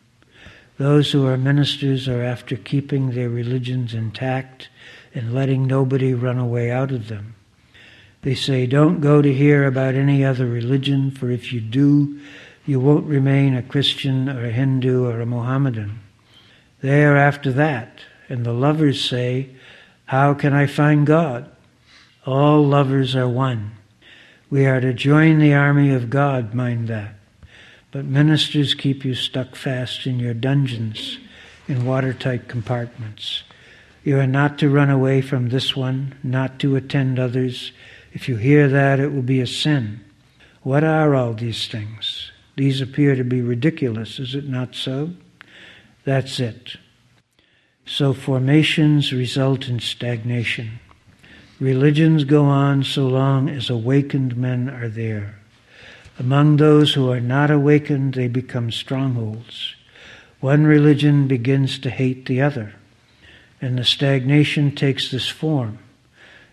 [0.78, 4.70] Those who are ministers are after keeping their religions intact
[5.14, 7.34] and letting nobody run away out of them.
[8.22, 12.18] They say, don't go to hear about any other religion, for if you do,
[12.64, 16.00] you won't remain a Christian or a Hindu or a Mohammedan.
[16.80, 19.50] They are after that, and the lovers say,
[20.06, 21.50] how can I find God?
[22.26, 23.72] All lovers are one.
[24.50, 27.14] We are to join the army of God, mind that.
[27.90, 31.18] But ministers keep you stuck fast in your dungeons,
[31.66, 33.42] in watertight compartments.
[34.04, 37.72] You are not to run away from this one, not to attend others.
[38.12, 40.00] If you hear that, it will be a sin.
[40.62, 42.21] What are all these things?
[42.56, 45.10] These appear to be ridiculous, is it not so?
[46.04, 46.76] That's it.
[47.86, 50.80] So formations result in stagnation.
[51.58, 55.36] Religions go on so long as awakened men are there.
[56.18, 59.74] Among those who are not awakened, they become strongholds.
[60.40, 62.74] One religion begins to hate the other,
[63.60, 65.78] and the stagnation takes this form.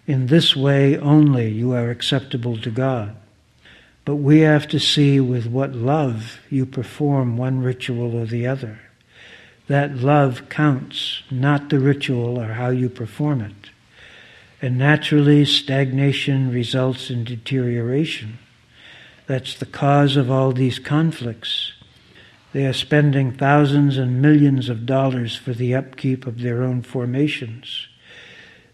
[0.07, 3.15] In this way only you are acceptable to God.
[4.09, 8.79] But we have to see with what love you perform one ritual or the other.
[9.67, 13.69] That love counts, not the ritual or how you perform it.
[14.63, 18.39] And naturally, stagnation results in deterioration.
[19.27, 21.73] That's the cause of all these conflicts.
[22.51, 27.87] They are spending thousands and millions of dollars for the upkeep of their own formations.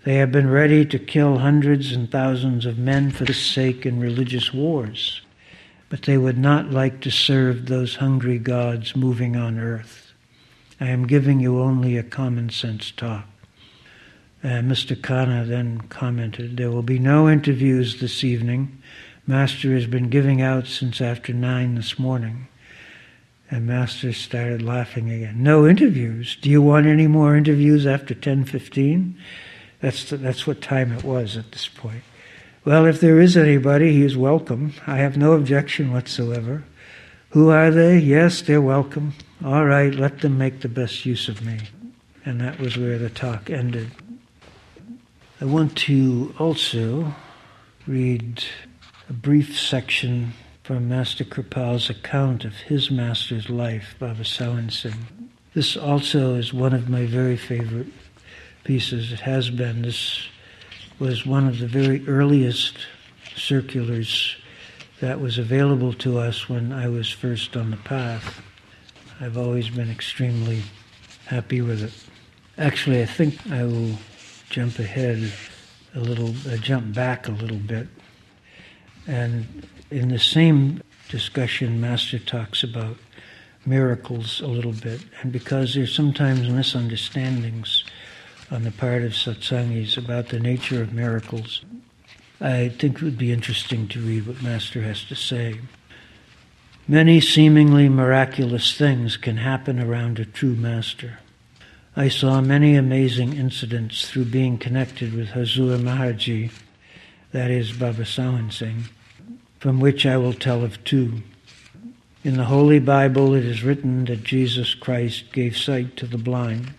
[0.05, 3.99] They have been ready to kill hundreds and thousands of men for this sake in
[3.99, 5.19] religious wars,
[5.95, 10.11] but they would not like to serve those hungry gods moving on earth.
[10.77, 13.25] I am giving you only a common sense talk.
[14.43, 14.93] Uh, Mr.
[14.97, 18.77] Khanna then commented, There will be no interviews this evening.
[19.25, 22.49] Master has been giving out since after nine this morning.
[23.49, 25.41] And Master started laughing again.
[25.41, 26.35] No interviews?
[26.41, 29.13] Do you want any more interviews after 10.15?
[29.79, 32.03] That's, that's what time it was at this point.
[32.65, 34.73] Well, if there is anybody, he is welcome.
[34.87, 36.63] I have no objection whatsoever.
[37.29, 37.99] Who are they?
[37.99, 39.13] Yes, they're welcome.
[39.45, 41.59] All right, let them make the best use of me.
[42.25, 43.91] And that was where the talk ended.
[45.39, 47.13] I want to also
[47.85, 48.43] read
[49.07, 54.95] a brief section from Master Kirpal's account of his master's life, Baba Sawan.
[55.53, 57.93] This also is one of my very favorite
[58.63, 59.11] pieces.
[59.11, 59.83] It has been.
[59.83, 60.29] This
[60.99, 62.77] was one of the very earliest
[63.35, 64.35] circulars
[65.01, 68.41] that was available to us when I was first on the path.
[69.19, 70.63] I've always been extremely
[71.25, 71.93] happy with it.
[72.57, 73.97] Actually, I think I will
[74.49, 75.31] jump ahead
[75.95, 77.87] a little, uh, jump back a little bit.
[79.07, 82.97] And in the same discussion, Master talks about
[83.65, 85.01] miracles a little bit.
[85.21, 87.83] And because there's sometimes misunderstandings
[88.51, 91.63] on the part of satsangis about the nature of miracles,
[92.39, 95.61] I think it would be interesting to read what Master has to say.
[96.87, 101.19] Many seemingly miraculous things can happen around a true Master.
[101.95, 106.51] I saw many amazing incidents through being connected with Hazur Maharaji,
[107.31, 108.85] that is Baba Sawan Singh,
[109.59, 111.23] from which I will tell of two.
[112.23, 116.73] In the Holy Bible, it is written that Jesus Christ gave sight to the blind.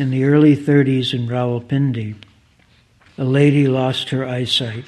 [0.00, 2.14] In the early 30s in Rawalpindi,
[3.18, 4.86] a lady lost her eyesight,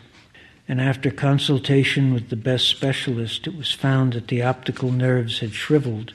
[0.67, 5.53] and after consultation with the best specialist, it was found that the optical nerves had
[5.53, 6.15] shriveled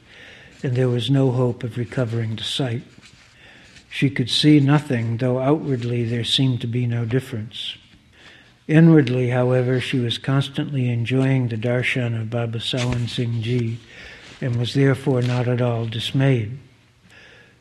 [0.63, 2.81] and there was no hope of recovering the sight.
[3.87, 7.77] She could see nothing, though outwardly there seemed to be no difference.
[8.67, 13.77] Inwardly, however, she was constantly enjoying the darshan of Baba Sawan Singh Ji
[14.41, 16.57] and was therefore not at all dismayed.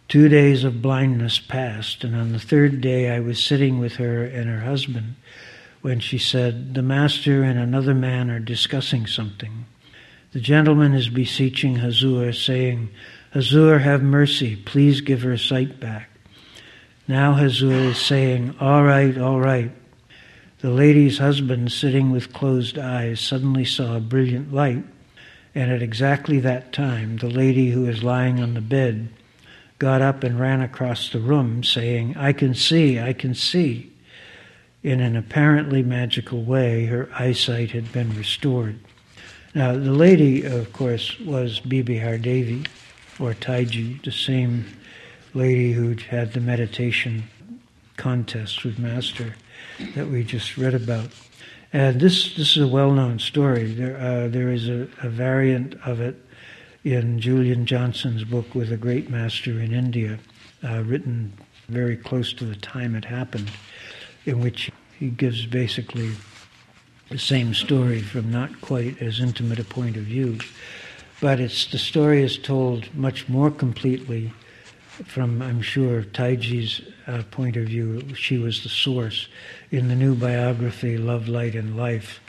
[0.09, 4.24] Two days of blindness passed, and on the third day I was sitting with her
[4.24, 5.16] and her husband
[5.82, 9.66] when she said, The master and another man are discussing something.
[10.30, 12.90] The gentleman is beseeching Hazur, saying,
[13.34, 16.09] Hazur, have mercy, please give her sight back.
[17.09, 19.72] Now Hazur is saying, All right, all right.
[20.61, 24.84] The lady's husband, sitting with closed eyes, suddenly saw a brilliant light,
[25.52, 29.09] and at exactly that time, the lady who was lying on the bed
[29.79, 33.93] got up and ran across the room, saying, I can see, I can see.
[34.83, 38.79] In an apparently magical way, her eyesight had been restored.
[39.55, 42.66] Now, the lady, of course, was Bibi Hardevi,
[43.18, 44.66] or Taiji, the same
[45.35, 47.24] lady who'd had the meditation
[47.97, 49.35] contest with Master
[49.95, 51.09] that we just read about.
[51.72, 53.72] And this, this is a well known story.
[53.72, 56.16] There, uh, there is a, a variant of it
[56.87, 60.20] in Julian Johnson's book with a great master in India,
[60.62, 61.32] uh, written
[61.68, 63.51] very close to the time it happened,
[64.24, 66.12] in which he gives basically
[67.09, 70.39] the same story from not quite as intimate a point of view.
[71.20, 74.32] But it's the story is told much more completely
[75.07, 78.14] from, I'm sure, Taiji's uh, point of view.
[78.14, 79.26] She was the source
[79.72, 82.20] in the new biography, Love, Light, and Life,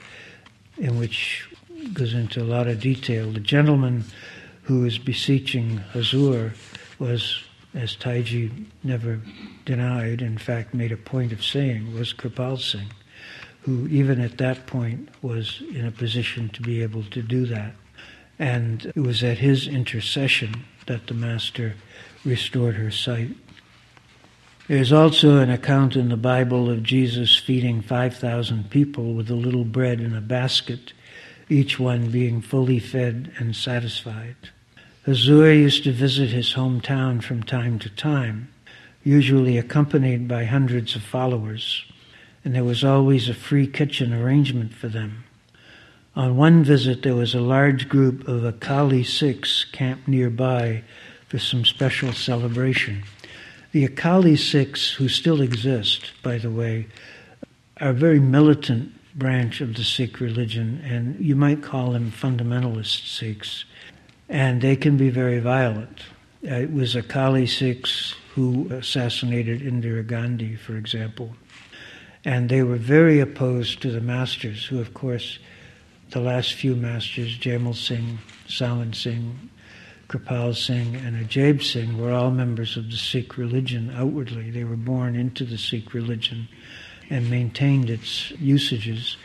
[0.80, 1.48] in which
[1.94, 3.32] goes into a lot of detail.
[3.32, 4.04] The gentleman
[4.68, 6.52] who was beseeching Hazur
[7.00, 7.42] was,
[7.74, 9.22] as Taiji never
[9.64, 12.92] denied, in fact made a point of saying, was Kirpal Singh,
[13.62, 17.76] who even at that point was in a position to be able to do that.
[18.40, 21.76] And it was at his intercession that the Master
[22.26, 23.30] restored her sight.
[24.68, 29.64] There's also an account in the Bible of Jesus feeding 5,000 people with a little
[29.64, 30.92] bread in a basket,
[31.48, 34.36] each one being fully fed and satisfied.
[35.08, 38.50] Hazur used to visit his hometown from time to time,
[39.06, 41.86] usually accompanied by hundreds of followers,
[42.44, 45.24] and there was always a free kitchen arrangement for them.
[46.14, 50.84] On one visit, there was a large group of Akali Sikhs camped nearby
[51.30, 53.04] for some special celebration.
[53.72, 56.88] The Akali Sikhs, who still exist, by the way,
[57.80, 63.08] are a very militant branch of the Sikh religion, and you might call them fundamentalist
[63.08, 63.64] Sikhs
[64.30, 66.02] and they can be very violent.
[66.44, 71.36] Uh, it was Akali Sikhs who assassinated Indira Gandhi, for example.
[72.24, 75.40] And they were very opposed to the masters, who, of course,
[76.12, 79.50] the last few masters, Jaimal Singh, Sawan Singh,
[80.08, 84.52] Kirpal Singh, and Ajaib Singh, were all members of the Sikh religion outwardly.
[84.52, 86.48] They were born into the Sikh religion
[87.10, 89.18] and maintained its usages.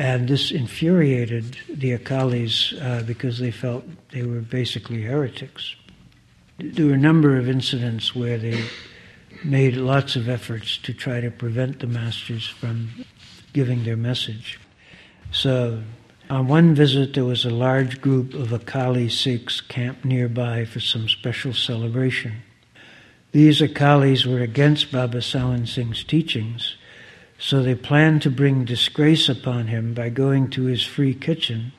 [0.00, 5.76] And this infuriated the Akalis uh, because they felt they were basically heretics.
[6.56, 8.64] There were a number of incidents where they
[9.44, 13.04] made lots of efforts to try to prevent the masters from
[13.52, 14.58] giving their message.
[15.32, 15.82] So,
[16.30, 21.10] on one visit, there was a large group of Akali Sikhs camped nearby for some
[21.10, 22.40] special celebration.
[23.32, 26.76] These Akalis were against Baba Sawan Singh's teachings
[27.40, 31.72] so they planned to bring disgrace upon him by going to his free kitchen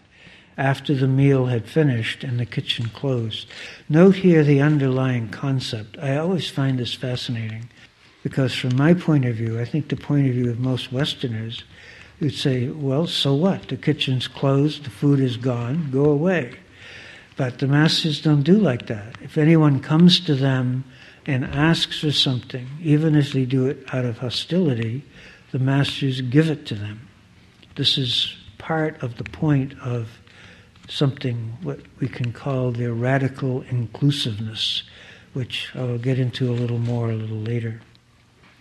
[0.57, 3.47] after the meal had finished and the kitchen closed.
[3.87, 5.97] Note here the underlying concept.
[5.99, 7.69] I always find this fascinating
[8.23, 11.63] because, from my point of view, I think the point of view of most Westerners
[12.19, 13.67] would say, well, so what?
[13.67, 16.55] The kitchen's closed, the food is gone, go away.
[17.37, 19.15] But the masters don't do like that.
[19.21, 20.83] If anyone comes to them
[21.25, 25.03] and asks for something, even if they do it out of hostility,
[25.51, 27.07] the masters give it to them.
[27.75, 30.09] This is part of the point of
[30.87, 34.83] something what we can call their radical inclusiveness,
[35.33, 37.81] which I'll get into a little more a little later.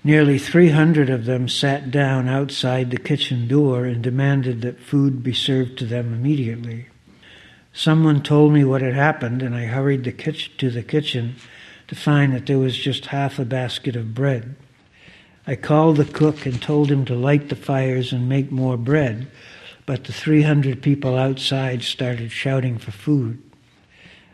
[0.02, 5.34] Nearly 300 of them sat down outside the kitchen door and demanded that food be
[5.34, 6.86] served to them immediately.
[7.72, 11.36] Someone told me what had happened, and I hurried the kitchen, to the kitchen
[11.88, 14.56] to find that there was just half a basket of bread.
[15.50, 19.26] I called the cook and told him to light the fires and make more bread,
[19.84, 23.42] but the 300 people outside started shouting for food.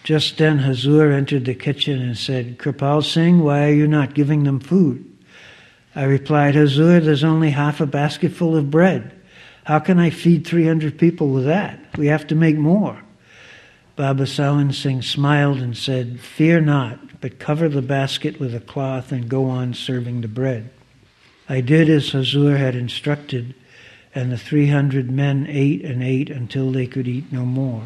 [0.05, 4.45] Just then Hazur entered the kitchen and said, Kirpal Singh, why are you not giving
[4.45, 5.11] them food?
[5.95, 9.19] I replied, Hazur, there's only half a basketful of bread.
[9.65, 11.97] How can I feed 300 people with that?
[11.97, 13.03] We have to make more.
[13.97, 19.13] Baba Sawan Singh smiled and said, Fear not, but cover the basket with a cloth
[19.13, 20.73] and go on serving the bread.
[21.49, 23.55] I did as Hazur had instructed,
[24.15, 27.85] and the 300 men ate and ate until they could eat no more.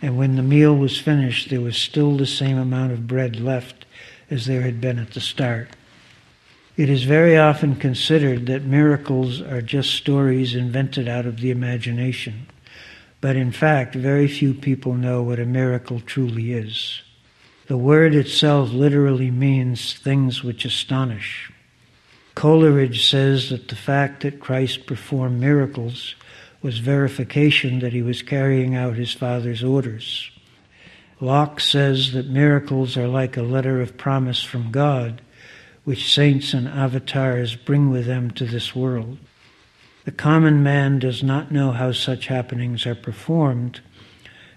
[0.00, 3.84] And when the meal was finished, there was still the same amount of bread left
[4.30, 5.68] as there had been at the start.
[6.76, 12.46] It is very often considered that miracles are just stories invented out of the imagination.
[13.20, 17.00] But in fact, very few people know what a miracle truly is.
[17.66, 21.50] The word itself literally means things which astonish.
[22.34, 26.14] Coleridge says that the fact that Christ performed miracles
[26.62, 30.30] was verification that he was carrying out his Father's orders.
[31.20, 35.22] Locke says that miracles are like a letter of promise from God,
[35.84, 39.18] which saints and avatars bring with them to this world.
[40.04, 43.80] The common man does not know how such happenings are performed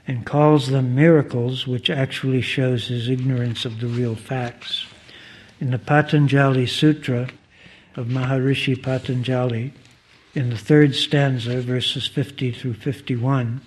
[0.07, 4.85] and calls them miracles, which actually shows his ignorance of the real facts.
[5.59, 7.29] In the Patanjali Sutra
[7.97, 9.73] of Maharishi Patanjali,
[10.35, 13.59] in the third stanza, verses 50 through 51,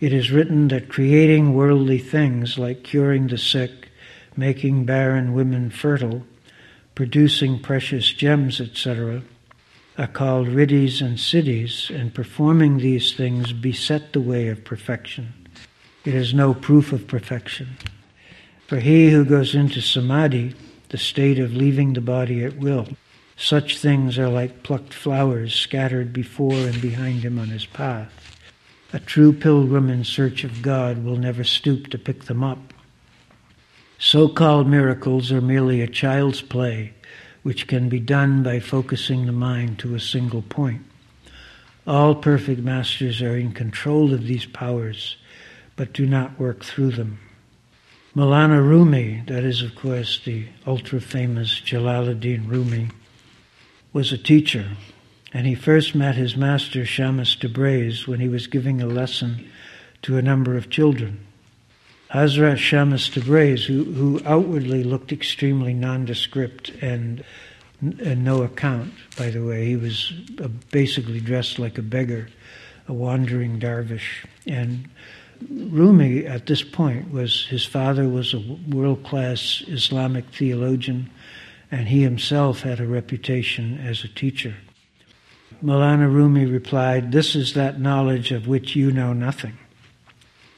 [0.00, 3.90] it is written that creating worldly things like curing the sick,
[4.34, 6.24] making barren women fertile,
[6.94, 9.22] producing precious gems, etc.,
[9.98, 15.34] are called riddhis and siddhis, and performing these things beset the way of perfection.
[16.06, 17.76] It is no proof of perfection.
[18.66, 20.54] For he who goes into samadhi,
[20.88, 22.86] the state of leaving the body at will,
[23.38, 28.12] such things are like plucked flowers scattered before and behind him on his path.
[28.92, 32.74] A true pilgrim in search of God will never stoop to pick them up.
[33.98, 36.94] So called miracles are merely a child's play,
[37.44, 40.82] which can be done by focusing the mind to a single point.
[41.86, 45.16] All perfect masters are in control of these powers,
[45.76, 47.20] but do not work through them.
[48.16, 52.88] Maulana Rumi, that is, of course, the ultra famous Jalaluddin Rumi,
[53.98, 54.64] was a teacher,
[55.32, 59.50] and he first met his master Shamas Tabriz when he was giving a lesson
[60.02, 61.26] to a number of children.
[62.12, 67.24] Hazrat Shamas Tabriz, who, who outwardly looked extremely nondescript and,
[67.80, 70.12] and no account, by the way, he was
[70.70, 72.28] basically dressed like a beggar,
[72.86, 74.88] a wandering dervish, and
[75.50, 81.10] Rumi at this point was his father was a world class Islamic theologian
[81.70, 84.56] and he himself had a reputation as a teacher.
[85.62, 89.58] Maulana Rumi replied, This is that knowledge of which you know nothing.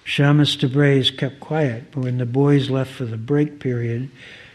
[0.05, 4.11] Shamas Tabriz kept quiet, but when the boys left for the break period,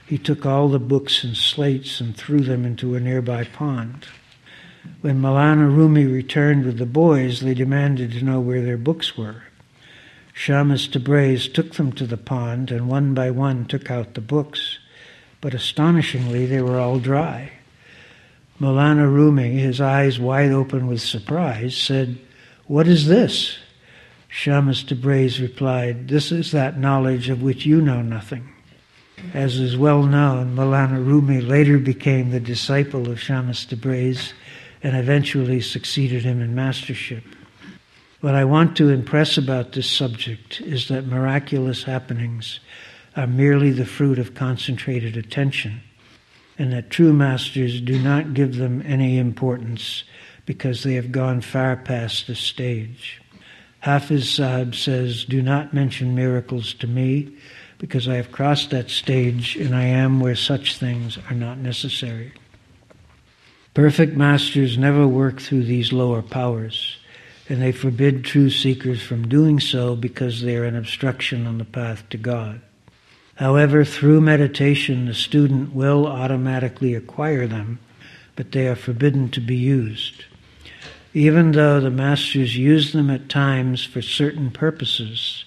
[0.06, 4.06] he took all the books and slates and threw them into a nearby pond.
[5.02, 9.44] When Maulana Rumi returned with the boys, they demanded to know where their books were.
[10.36, 14.78] Shamas Tabriz took them to the pond and one by one took out the books
[15.46, 17.52] but astonishingly, they were all dry.
[18.60, 22.18] Maulana Rumi, his eyes wide open with surprise, said,
[22.66, 23.60] What is this?
[24.28, 28.50] Shamas Tabriz replied, This is that knowledge of which you know nothing.
[29.36, 34.34] As is well known, Maulana Rumi later became the disciple of Shamas Tabriz
[34.82, 37.24] and eventually succeeded him in mastership.
[38.22, 42.60] What I want to impress about this subject is that miraculous happenings
[43.16, 45.82] are merely the fruit of concentrated attention,
[46.58, 50.04] and that true masters do not give them any importance
[50.46, 53.22] because they have gone far past this stage.
[53.80, 57.36] Hafiz Sahib says, Do not mention miracles to me
[57.78, 62.34] because I have crossed that stage and I am where such things are not necessary.
[63.74, 66.98] Perfect masters never work through these lower powers,
[67.50, 71.66] and they forbid true seekers from doing so because they are an obstruction on the
[71.66, 72.62] path to God.
[73.36, 77.80] However, through meditation, the student will automatically acquire them,
[78.36, 80.24] but they are forbidden to be used.
[81.14, 85.44] Even though the masters use them at times for certain purposes,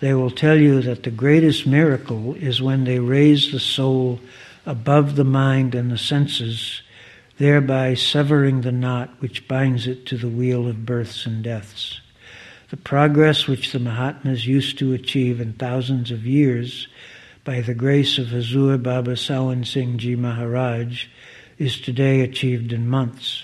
[0.00, 4.20] they will tell you that the greatest miracle is when they raise the soul
[4.64, 6.82] above the mind and the senses,
[7.36, 12.00] thereby severing the knot which binds it to the wheel of births and deaths.
[12.70, 16.86] The progress which the Mahatmas used to achieve in thousands of years
[17.48, 21.06] by the grace of Hazur Baba Sawan Singh Ji Maharaj,
[21.56, 23.42] is today achieved in months.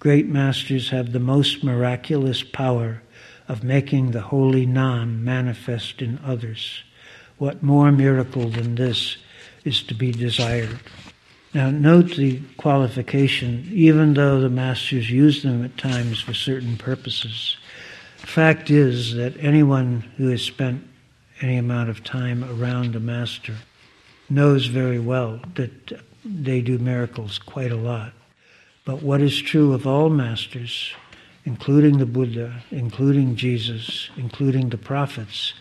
[0.00, 3.04] Great masters have the most miraculous power
[3.46, 6.82] of making the holy Nam manifest in others.
[7.38, 9.16] What more miracle than this
[9.64, 10.80] is to be desired?
[11.54, 17.56] Now, note the qualification, even though the masters use them at times for certain purposes.
[18.16, 20.89] Fact is that anyone who has spent
[21.40, 23.54] any amount of time around a master
[24.28, 28.12] knows very well that they do miracles quite a lot.
[28.84, 30.92] But what is true of all masters,
[31.44, 35.54] including the Buddha, including Jesus, including the prophets,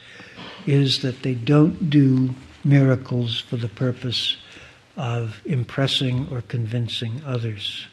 [0.65, 4.37] is that they don't do miracles for the purpose
[4.97, 7.87] of impressing or convincing others.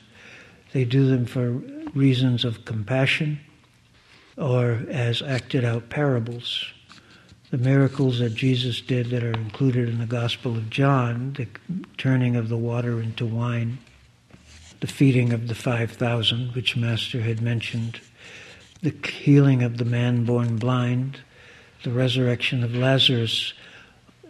[0.73, 1.51] They do them for
[1.95, 3.41] reasons of compassion
[4.37, 6.67] or as acted out parables
[7.57, 11.49] the miracles that Jesus did that are included in the Gospel of John, the
[11.97, 13.79] turning of the water into wine,
[14.81, 17.99] the feeding of the 5,000, which Master had mentioned,
[18.83, 21.21] the healing of the man born blind,
[21.83, 23.55] the resurrection of Lazarus,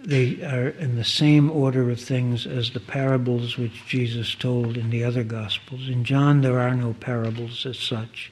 [0.05, 4.91] they are in the same order of things as the parables which Jesus told in
[4.91, 5.89] the other Gospels.
[5.89, 8.31] In John, there are no parables as such,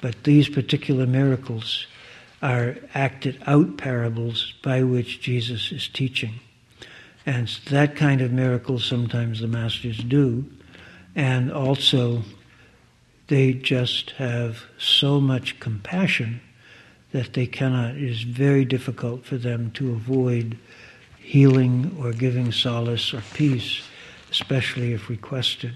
[0.00, 1.86] but these particular miracles
[2.42, 6.40] are acted out parables by which Jesus is teaching.
[7.26, 10.46] And that kind of miracle sometimes the masters do.
[11.14, 12.22] And also,
[13.28, 16.40] they just have so much compassion
[17.12, 20.56] that they cannot, it is very difficult for them to avoid
[21.18, 23.82] healing or giving solace or peace,
[24.30, 25.74] especially if requested.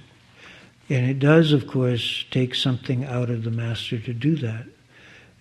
[0.89, 4.67] And it does, of course, take something out of the master to do that.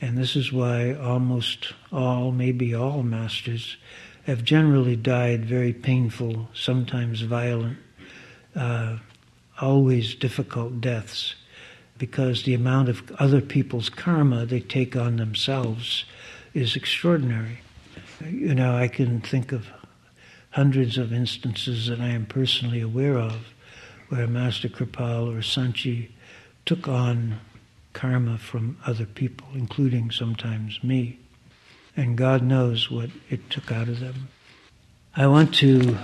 [0.04, 3.78] And this is why almost all, maybe all masters,
[4.26, 7.78] have generally died very painful, sometimes violent,
[8.54, 8.98] uh,
[9.62, 11.36] always difficult deaths,
[11.98, 16.04] because the amount of other people's karma they take on themselves
[16.54, 17.60] is extraordinary.
[18.26, 19.68] You know, I can think of
[20.50, 23.38] hundreds of instances that I am personally aware of
[24.10, 26.14] where Master Kirpal or Sant Ji
[26.66, 27.40] took on
[27.94, 31.20] karma from other people, including sometimes me.
[31.96, 34.28] And God knows what it took out of them.
[35.16, 35.98] I want to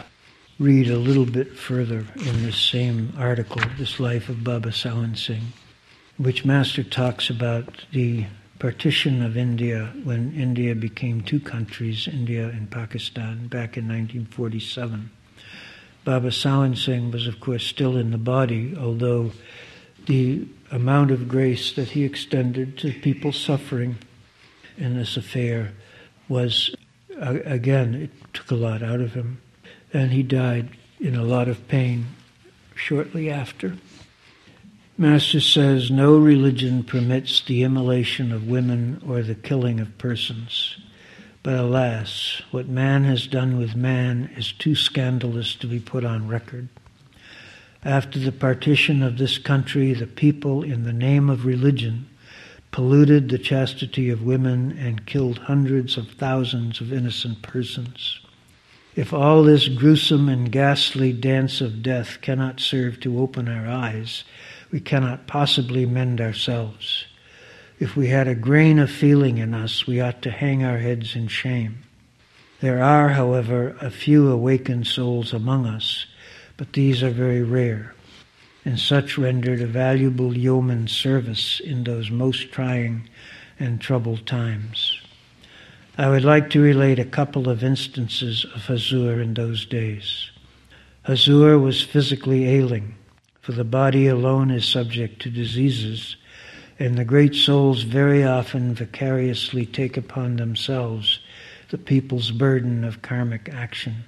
[0.60, 5.54] read a little bit further in this same article, This Life of Baba Sawan Singh,
[6.18, 8.26] which Master talks about the
[8.60, 15.10] partition of India when India became two countries, India and Pakistan, back in 1947.
[16.04, 19.32] Baba Sawan Singh was, of course, still in the body, although
[20.10, 23.96] the amount of grace that he extended to people suffering
[24.76, 25.72] in this affair
[26.28, 26.76] was,
[27.20, 29.40] again, it took a lot out of him.
[29.94, 32.08] And he died in a lot of pain
[32.74, 33.76] shortly after.
[34.98, 40.76] Master says no religion permits the immolation of women or the killing of persons.
[41.44, 46.28] But alas, what man has done with man is too scandalous to be put on
[46.28, 46.68] record.
[47.84, 52.08] After the partition of this country, the people, in the name of religion,
[52.72, 58.20] polluted the chastity of women and killed hundreds of thousands of innocent persons.
[58.96, 64.26] If all this gruesome and ghastly dance of death cannot serve to open our eyes,
[64.72, 67.06] we cannot possibly mend ourselves.
[67.80, 71.16] If we had a grain of feeling in us, we ought to hang our heads
[71.16, 71.80] in shame.
[72.60, 76.06] There are, however, a few awakened souls among us,
[76.60, 77.96] but these are very rare,
[78.66, 83.08] and such rendered a valuable yeoman service in those most trying
[83.58, 85.00] and troubled times.
[85.98, 90.32] I would like to relate a couple of instances of Hazur in those days.
[91.08, 92.94] Hazur was physically ailing
[93.40, 96.18] for the body alone is subject to diseases,
[96.78, 101.20] and the great souls very often vicariously take upon themselves
[101.70, 104.04] the people's burden of karmic action.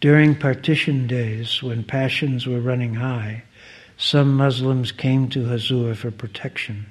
[0.00, 3.42] During partition days, when passions were running high,
[3.96, 6.86] some Muslims came to Hazur for protection.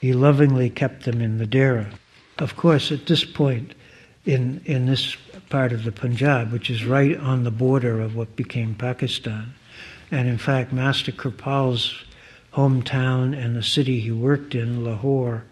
[0.00, 1.90] He lovingly kept them in the dera.
[2.38, 3.74] Of course, at this point,
[4.24, 5.16] in, in this
[5.50, 9.54] part of the Punjab, which is right on the border of what became Pakistan,
[10.12, 12.04] and in fact, Master Kirpal's
[12.54, 15.44] hometown and the city he worked in, Lahore,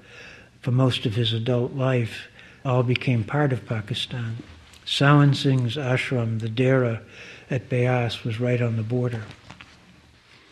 [0.60, 2.28] for most of his adult life,
[2.64, 4.36] all became part of Pakistan.
[4.90, 7.00] Sawan Singh's ashram, the Dera
[7.48, 9.22] at Beas, was right on the border.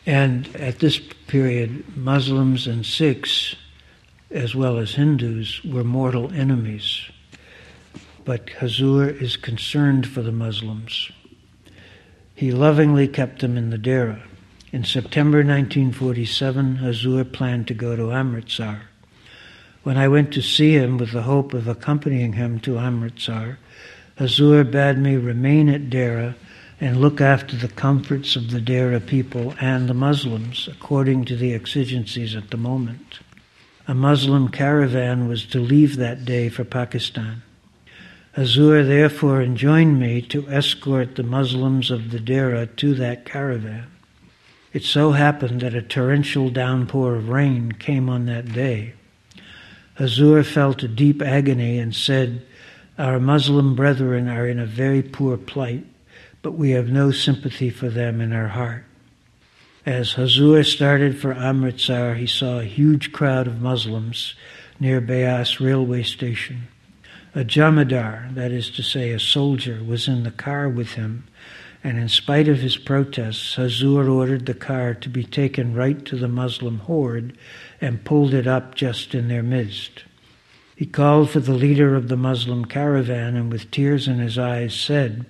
[0.07, 3.57] And at this period, Muslims and Sikhs,
[4.30, 7.11] as well as Hindus, were mortal enemies.
[8.24, 11.11] But Hazur is concerned for the Muslims.
[12.36, 14.22] He lovingly kept them in the Dera.
[14.70, 18.82] In September 1947, Hazur planned to go to Amritsar.
[19.82, 23.59] When I went to see him with the hope of accompanying him to Amritsar,
[24.18, 26.34] Hazur bade me remain at Dera
[26.80, 31.54] and look after the comforts of the Dera people and the Muslims according to the
[31.54, 33.20] exigencies at the moment.
[33.86, 37.42] A Muslim caravan was to leave that day for Pakistan.
[38.36, 43.86] Hazur therefore enjoined me to escort the Muslims of the Dera to that caravan.
[44.72, 48.94] It so happened that a torrential downpour of rain came on that day.
[49.96, 52.44] Hazur felt a deep agony and said,
[52.99, 55.86] Our Muslim brethren are in a very poor plight,
[56.42, 58.84] but we have no sympathy for them in our heart.
[59.86, 64.34] As Hazur started for Amritsar, he saw a huge crowd of Muslims
[64.80, 66.66] near Beas railway station.
[67.36, 71.22] A jamadar, that is to say, a soldier, was in the car with him,
[71.84, 76.16] and in spite of his protests, Hazur ordered the car to be taken right to
[76.16, 77.38] the Muslim horde
[77.80, 80.03] and pulled it up just in their midst.
[80.78, 84.72] He called for the leader of the Muslim caravan and with tears in his eyes
[84.72, 85.26] said,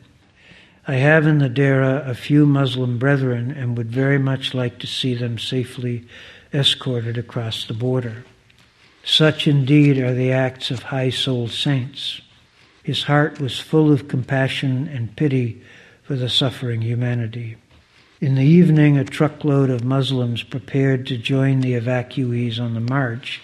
[0.86, 4.86] I have in the Dera a few Muslim brethren and would very much like to
[4.86, 6.07] see them safely
[6.53, 8.26] escorted across the border.
[9.03, 12.20] Such indeed are the acts of high souled saints.
[12.82, 15.62] His heart was full of compassion and pity
[16.03, 17.57] for the suffering humanity.
[18.20, 23.40] In the evening, a truckload of Muslims prepared to join the evacuees on the march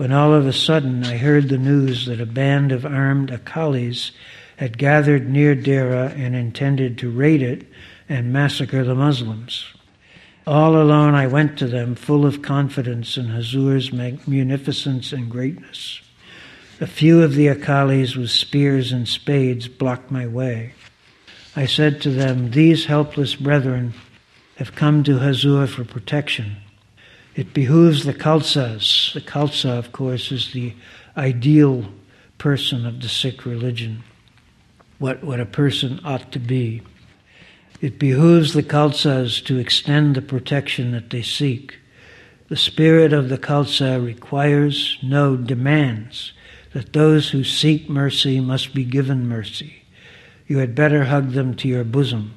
[0.00, 4.12] when all of a sudden I heard the news that a band of armed Akalis
[4.56, 7.66] had gathered near Dera and intended to raid it
[8.08, 9.66] and massacre the Muslims.
[10.46, 16.00] All alone I went to them, full of confidence in Hazur's munificence and greatness.
[16.80, 20.72] A few of the Akalis with spears and spades blocked my way.
[21.54, 23.92] I said to them, These helpless brethren
[24.56, 26.56] have come to Hazur for protection.
[27.36, 29.12] It behooves the Khalsas.
[29.14, 30.74] The Khalsa, of course, is the
[31.16, 31.86] ideal
[32.38, 34.02] person of the Sikh religion,
[34.98, 36.82] what, what a person ought to be.
[37.80, 41.78] It behooves the Khalsas to extend the protection that they seek.
[42.48, 46.32] The spirit of the Khalsa requires, no, demands,
[46.72, 49.84] that those who seek mercy must be given mercy.
[50.46, 52.34] You had better hug them to your bosom.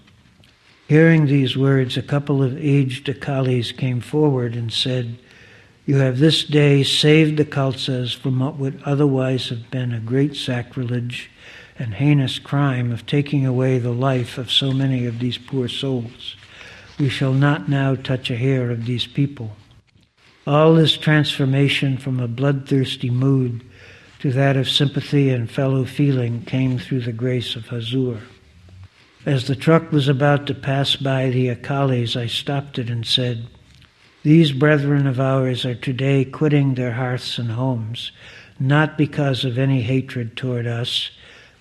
[0.94, 5.18] Hearing these words, a couple of aged Akalis came forward and said,
[5.88, 10.36] You have this day saved the Khalsas from what would otherwise have been a great
[10.36, 11.32] sacrilege
[11.80, 16.36] and heinous crime of taking away the life of so many of these poor souls.
[17.00, 19.56] We shall not now touch a hair of these people.
[20.46, 23.64] All this transformation from a bloodthirsty mood
[24.20, 28.20] to that of sympathy and fellow feeling came through the grace of Hazur.
[29.26, 33.48] As the truck was about to pass by the Akalis, I stopped it and said,
[34.24, 38.12] These brethren of ours are today quitting their hearths and homes,
[38.60, 41.10] not because of any hatred toward us,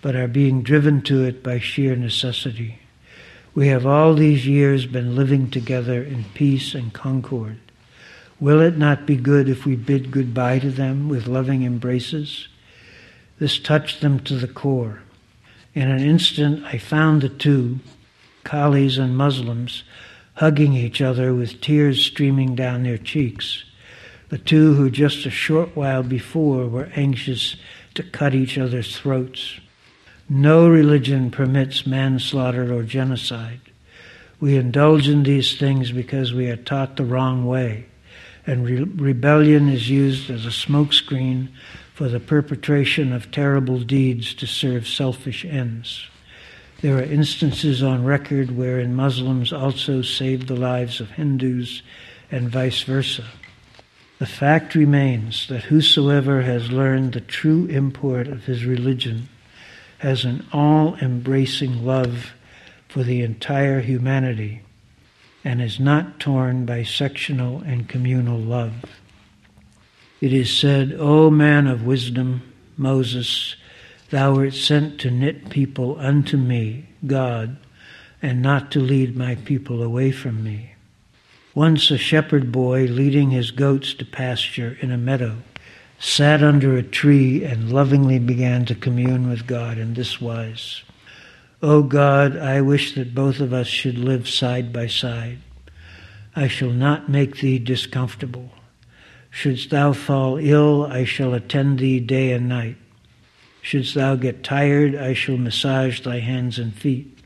[0.00, 2.80] but are being driven to it by sheer necessity.
[3.54, 7.58] We have all these years been living together in peace and concord.
[8.40, 12.48] Will it not be good if we bid goodbye to them with loving embraces?
[13.38, 15.02] This touched them to the core.
[15.74, 17.80] In an instant, I found the two,
[18.44, 19.84] Khalis and Muslims,
[20.34, 23.64] hugging each other with tears streaming down their cheeks.
[24.28, 27.56] The two who just a short while before were anxious
[27.94, 29.60] to cut each other's throats.
[30.28, 33.60] No religion permits manslaughter or genocide.
[34.40, 37.86] We indulge in these things because we are taught the wrong way,
[38.46, 41.48] and re- rebellion is used as a smokescreen
[42.02, 46.08] for the perpetration of terrible deeds to serve selfish ends.
[46.80, 51.80] There are instances on record wherein Muslims also saved the lives of Hindus
[52.28, 53.24] and vice versa.
[54.18, 59.28] The fact remains that whosoever has learned the true import of his religion
[59.98, 62.32] has an all embracing love
[62.88, 64.62] for the entire humanity
[65.44, 69.01] and is not torn by sectional and communal love.
[70.22, 72.42] It is said, O man of wisdom,
[72.76, 73.56] Moses,
[74.10, 77.56] thou art sent to knit people unto me, God,
[78.22, 80.74] and not to lead my people away from me.
[81.56, 85.38] Once a shepherd boy leading his goats to pasture in a meadow
[85.98, 90.84] sat under a tree and lovingly began to commune with God in this wise.
[91.60, 95.38] O God, I wish that both of us should live side by side.
[96.36, 98.52] I shall not make thee discomfortable.
[99.34, 102.76] Shouldst thou fall ill, I shall attend thee day and night.
[103.62, 107.18] Shouldst thou get tired, I shall massage thy hands and feet.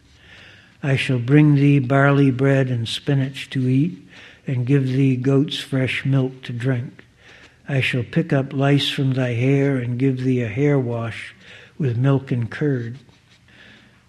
[0.84, 3.98] I shall bring thee barley bread and spinach to eat,
[4.46, 7.04] and give thee goat's fresh milk to drink.
[7.68, 11.34] I shall pick up lice from thy hair and give thee a hair wash
[11.76, 12.98] with milk and curd.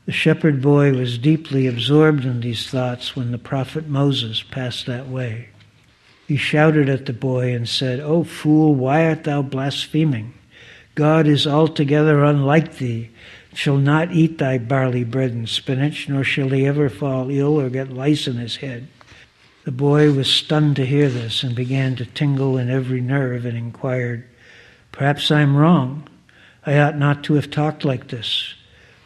[0.05, 5.07] The shepherd boy was deeply absorbed in these thoughts when the prophet Moses passed that
[5.07, 5.49] way.
[6.27, 10.33] He shouted at the boy and said, O fool, why art thou blaspheming?
[10.93, 13.11] God is altogether unlike thee,
[13.53, 17.69] shall not eat thy barley bread and spinach, nor shall he ever fall ill or
[17.69, 18.89] get lice in his head.
[19.63, 23.57] The boy was stunned to hear this and began to tingle in every nerve and
[23.57, 24.25] inquired,
[24.91, 26.07] Perhaps I'm wrong.
[26.65, 28.53] I ought not to have talked like this.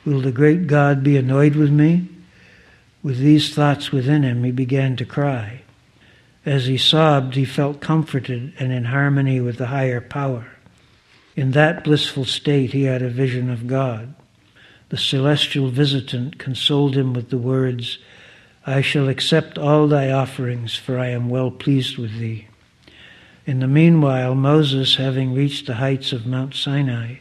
[0.06, 2.08] Will the great God be annoyed with me?
[3.04, 5.62] With these thoughts within him, he began to cry.
[6.46, 10.48] As he sobbed, he felt comforted and in harmony with the higher power.
[11.36, 14.16] In that blissful state, he had a vision of God.
[14.90, 17.98] the celestial visitant consoled him with the words,
[18.68, 22.48] I shall accept all thy offerings, for I am well pleased with thee.
[23.46, 27.16] In the meanwhile, Moses, having reached the heights of Mount Sinai,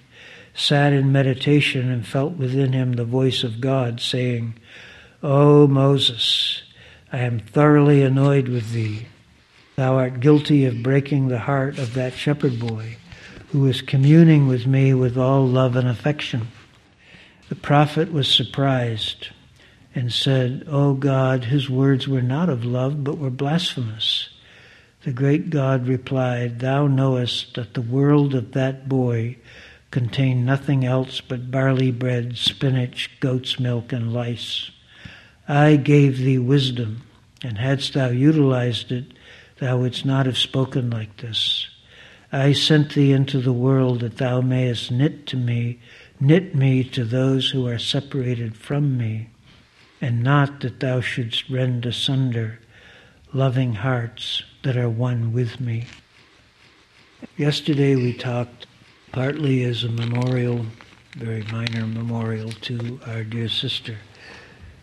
[0.52, 4.54] sat in meditation and felt within him the voice of God saying,
[5.22, 6.62] O Moses,
[7.12, 9.06] I am thoroughly annoyed with thee.
[9.80, 12.98] Thou art guilty of breaking the heart of that shepherd boy
[13.48, 16.48] who is communing with me with all love and affection.
[17.48, 19.28] The prophet was surprised
[19.94, 24.28] and said, O God, his words were not of love, but were blasphemous.
[25.04, 29.38] The great God replied, Thou knowest that the world of that boy
[29.90, 34.70] contained nothing else but barley bread, spinach, goat's milk, and lice.
[35.48, 37.00] I gave thee wisdom,
[37.42, 39.14] and hadst thou utilized it,
[39.60, 41.68] thou wouldst not have spoken like this.
[42.32, 45.78] I sent thee into the world that thou mayest knit to me,
[46.18, 49.28] knit me to those who are separated from me,
[50.00, 52.58] and not that thou shouldst rend asunder
[53.32, 55.84] loving hearts that are one with me.
[57.36, 58.66] Yesterday we talked
[59.12, 60.66] partly as a memorial,
[61.16, 63.98] very minor memorial to our dear sister,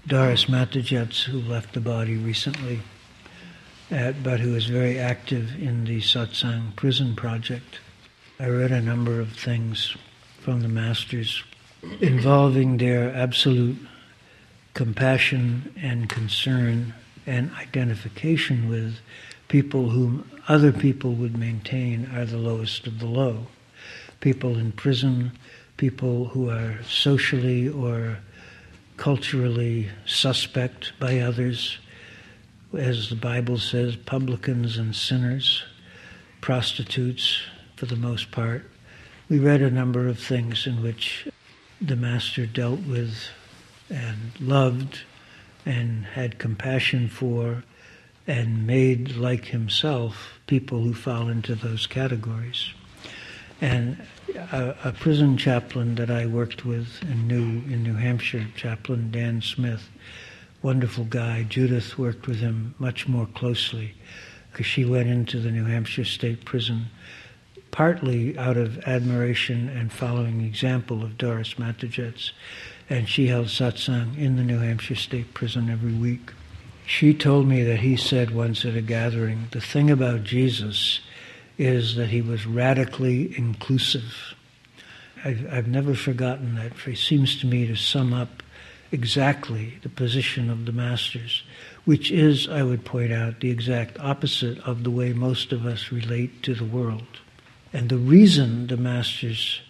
[0.05, 2.81] Doris Matajets, who left the body recently,
[3.91, 7.79] at, but who is very active in the Satsang Prison Project.
[8.39, 9.95] I read a number of things
[10.39, 11.43] from the Masters
[12.01, 13.77] involving their absolute
[14.73, 16.93] compassion and concern
[17.25, 18.99] and identification with
[19.47, 23.47] people whom other people would maintain are the lowest of the low
[24.19, 25.31] people in prison,
[25.77, 28.17] people who are socially or
[28.97, 31.77] culturally suspect by others,
[32.75, 35.63] as the Bible says, publicans and sinners,
[36.41, 37.41] prostitutes
[37.75, 38.69] for the most part.
[39.29, 41.27] We read a number of things in which
[41.81, 43.27] the Master dealt with
[43.89, 45.01] and loved
[45.65, 47.63] and had compassion for
[48.25, 52.73] and made like himself people who fall into those categories.
[53.61, 54.05] And
[54.35, 59.41] a, a, prison chaplain that I worked with and knew in New Hampshire, Chaplain Dan
[59.41, 59.89] Smith,
[60.61, 61.43] wonderful guy.
[61.43, 63.93] Judith worked with him much more closely
[64.51, 66.87] because she went into the New Hampshire State Prison
[67.71, 72.31] partly out of admiration and following example of Doris Matajets,
[72.89, 76.31] and she held satsang in the New Hampshire State Prison every week.
[76.87, 81.01] She told me that he said once at a gathering, the thing about Jesus
[81.57, 84.33] is that he was radically inclusive.
[85.23, 86.71] I've, I've never forgotten that.
[86.87, 88.41] It seems to me to sum up
[88.91, 91.43] exactly the position of the masters,
[91.85, 95.91] which is, I would point out, the exact opposite of the way most of us
[95.91, 97.19] relate to the world.
[97.73, 99.61] And the reason the masters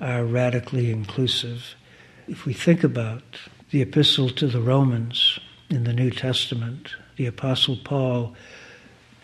[0.00, 1.74] are radically inclusive,
[2.28, 3.22] if we think about
[3.70, 5.38] the epistle to the Romans
[5.70, 8.34] in the New Testament, the Apostle Paul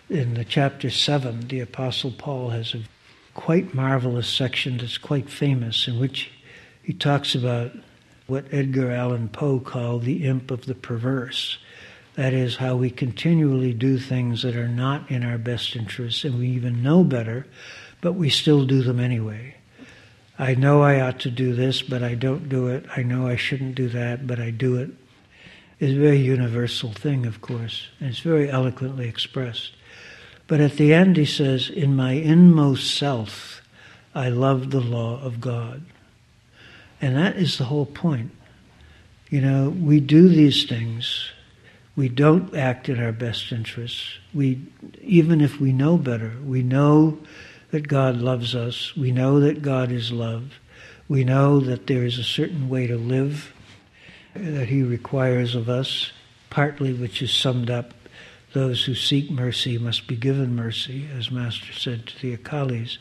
[0.09, 2.83] in the chapter 7, the Apostle Paul has a
[3.35, 6.31] quite marvelous section that's quite famous in which
[6.83, 7.73] he talks about
[8.33, 11.59] what Edgar Allan Poe called the imp of the perverse.
[12.15, 16.39] That is, how we continually do things that are not in our best interests and
[16.39, 17.47] we even know better,
[18.01, 19.57] but we still do them anyway.
[20.39, 22.87] I know I ought to do this, but I don't do it.
[22.97, 24.89] I know I shouldn't do that, but I do it.
[25.79, 29.73] It's a very universal thing, of course, and it's very eloquently expressed.
[30.47, 33.61] But at the end, he says, In my inmost self,
[34.15, 35.85] I love the law of God.
[37.03, 38.31] And that is the whole point.
[39.29, 41.31] You know, we do these things.
[41.97, 44.19] We don't act in our best interests.
[44.33, 44.63] We,
[45.03, 47.19] even if we know better, we know
[47.71, 48.97] that God loves us.
[48.97, 50.55] We know that God is love.
[51.09, 53.53] We know that there is a certain way to live
[54.35, 56.13] that He requires of us,
[56.49, 57.93] partly which is summed up
[58.53, 62.99] those who seek mercy must be given mercy, as Master said to the Akalis.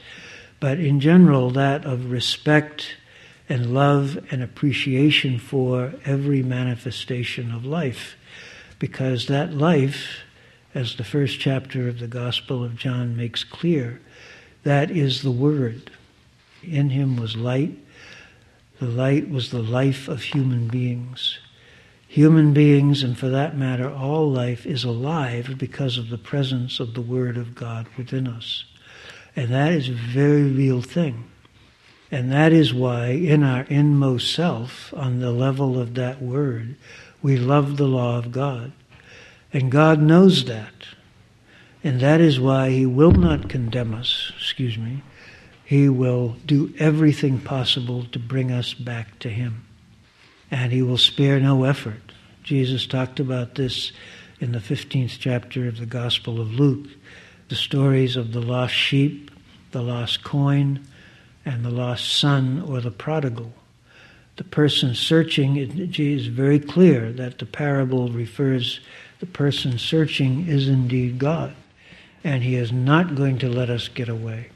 [0.60, 2.96] But in general, that of respect
[3.52, 8.16] and love and appreciation for every manifestation of life.
[8.80, 10.20] Because that life,
[10.74, 14.00] as the first chapter of the Gospel of John makes clear,
[14.64, 15.92] that is the Word.
[16.64, 17.78] In him was light.
[18.80, 21.38] The light was the life of human beings.
[22.08, 26.94] Human beings, and for that matter, all life, is alive because of the presence of
[26.94, 28.64] the Word of God within us.
[29.36, 31.31] And that is a very real thing.
[32.12, 36.76] And that is why, in our inmost self, on the level of that Word,
[37.22, 38.74] we love the law of God.
[39.54, 40.74] And God knows that.
[41.84, 45.04] And that is why He will not condemn us, excuse me.
[45.64, 49.66] He will do everything possible to bring us back to Him.
[50.52, 52.02] and he will spare no effort.
[52.44, 53.92] Jesus talked about this
[54.40, 56.88] in the 15th chapter of the Gospel of Luke.
[57.48, 59.32] The stories of the lost sheep,
[59.72, 60.86] the lost coin,
[61.46, 63.54] and the lost son or the prodigal.
[64.38, 68.80] The person searching is very clear that the parable refers
[69.20, 71.54] the person searching is indeed God,
[72.24, 74.50] and he is not going to let us get away.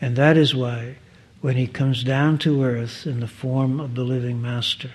[0.00, 0.96] And that is why
[1.42, 4.90] when he comes down to earth in the form of the living master,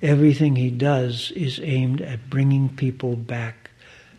[0.00, 3.70] everything he does is aimed at bringing people back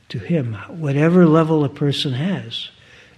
[0.09, 2.69] to him, whatever level a person has.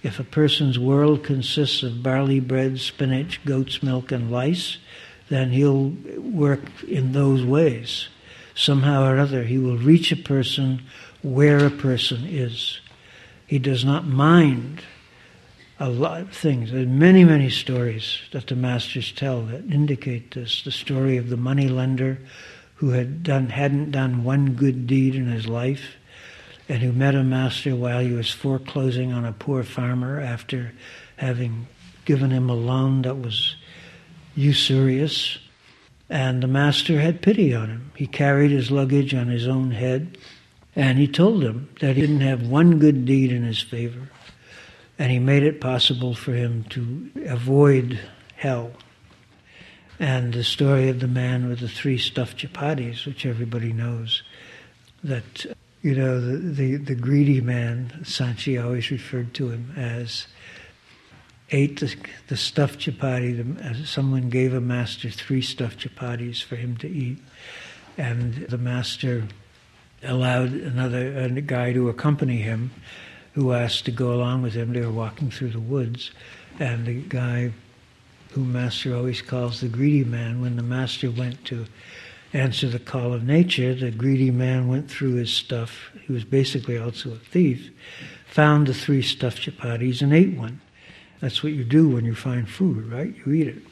[0.02, 4.78] If a person's world consists of barley bread, spinach, goat's milk, and lice,
[5.28, 8.08] then he'll work in those ways.
[8.54, 10.82] Somehow or other, he will reach a person
[11.22, 12.80] where a person is.
[13.46, 14.82] He does not mind
[15.78, 16.72] a lot of things.
[16.72, 20.62] There are many, many stories that the masters tell that indicate this.
[20.62, 22.18] The story of the money lender
[22.76, 25.96] who had done hadn't done one good deed in his life
[26.70, 30.72] and who met a master while he was foreclosing on a poor farmer after
[31.16, 31.66] having
[32.04, 33.56] given him a loan that was
[34.34, 35.38] usurious.
[36.08, 37.92] And the master had pity on him.
[37.94, 40.16] He carried his luggage on his own head,
[40.74, 44.08] and he told him that he didn't have one good deed in his favor
[45.00, 47.98] and he made it possible for him to avoid
[48.36, 48.70] hell.
[49.98, 54.22] And the story of the man with the three stuffed chapatis, which everybody knows,
[55.02, 55.46] that,
[55.82, 60.26] you know, the, the, the greedy man, Sant Ji always referred to him as,
[61.50, 61.94] ate the,
[62.28, 63.32] the stuffed chapati.
[63.36, 67.18] The, someone gave a master three stuffed chapatis for him to eat,
[67.96, 69.26] and the master
[70.02, 72.70] allowed another a guy to accompany him
[73.34, 74.72] who asked to go along with him.
[74.72, 76.10] They were walking through the woods,
[76.58, 77.52] and the guy
[78.32, 81.66] who Master always calls the greedy man, when the Master went to
[82.32, 85.90] answer the call of nature, the greedy man went through his stuff.
[86.06, 87.70] He was basically also a thief,
[88.26, 90.60] found the three stuffed chapatis and ate one.
[91.20, 93.14] That's what you do when you find food, right?
[93.24, 93.62] You eat it.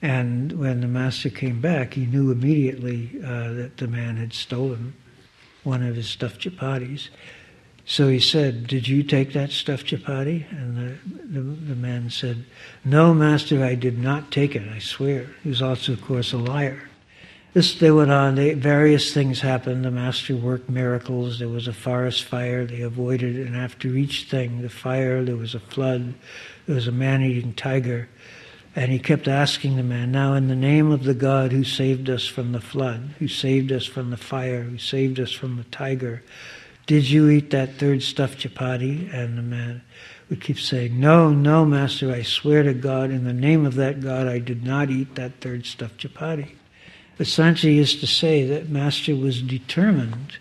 [0.00, 4.94] And when the master came back, he knew immediately uh, that the man had stolen
[5.62, 7.08] one of his stuffed chapatis.
[7.84, 10.50] So he said, Did you take that stuffed chapati?
[10.50, 12.44] And the, the, the, man said,
[12.84, 15.26] No, master, I did not take it, I swear.
[15.42, 16.88] He was also, of course, a liar.
[17.54, 19.84] This, they went on, they, various things happened.
[19.84, 21.38] The master worked miracles.
[21.38, 23.36] There was a forest fire, they avoided.
[23.36, 26.14] And after each thing, the fire, there was a flood,
[26.66, 28.08] there was a man eating tiger.
[28.74, 32.08] And he kept asking the man, Now, in the name of the God who saved
[32.08, 35.64] us from the flood, who saved us from the fire, who saved us from the
[35.64, 36.22] tiger,
[36.86, 39.12] did you eat that third stuffed chapati?
[39.12, 39.82] And the man
[40.30, 44.00] would keep saying, No, no, Master, I swear to God, in the name of that
[44.00, 46.52] God, I did not eat that third stuffed chapati.
[47.22, 50.38] But Sant Ji used to say that Master was determined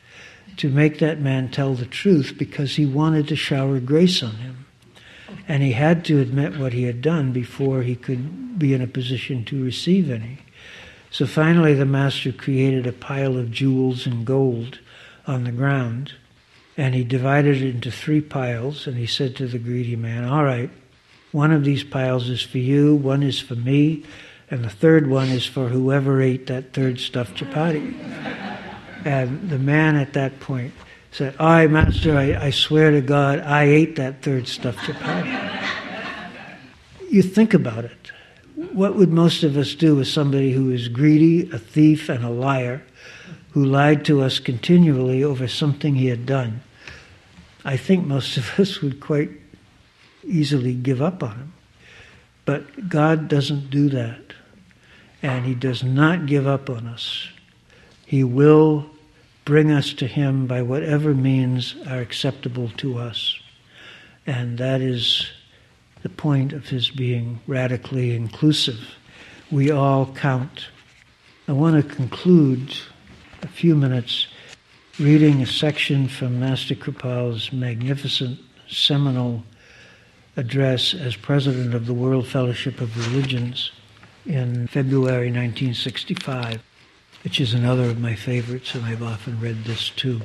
[0.57, 4.65] to make that man tell the truth because he wanted to shower grace on him.
[5.47, 8.88] And he had to admit what he had done before he could be in a
[8.88, 10.39] position to receive any.
[11.11, 14.79] So finally, the master created a pile of jewels and gold
[15.27, 16.13] on the ground
[16.77, 20.43] and he divided it into three piles, and he said to the greedy man, All
[20.43, 20.71] right,
[21.32, 24.03] one of these piles is for you, one is for me,
[24.52, 27.95] and the third one is for whoever ate that third stuffed chapati.
[29.04, 30.74] and the man at that point
[31.12, 35.68] said, I, Master, I, I swear to God, I ate that third stuffed chapati.
[37.10, 38.12] you think about it.
[38.74, 42.30] What would most of us do with somebody who is greedy, a thief, and a
[42.30, 42.84] liar?
[43.52, 46.62] who lied to us continually over something he had done,
[47.64, 49.30] I think most of us would quite
[50.24, 51.54] easily give up on him.
[52.45, 54.30] But God doesn't do that.
[55.22, 57.28] And He does not give up on us.
[58.05, 58.89] He will
[59.45, 63.39] bring us to Him by whatever means are acceptable to us.
[64.26, 65.30] And that is
[66.03, 68.80] the point of His being radically inclusive.
[69.51, 70.67] We all count.
[71.47, 72.74] I want to conclude
[73.41, 74.28] a few minutes
[74.99, 79.43] reading a section from Master Kirpal's magnificent seminal
[80.38, 83.72] address as president of the World Fellowship of Religions
[84.26, 86.61] in February 1965,
[87.24, 90.22] which is another of my favorites, and I've often read this too.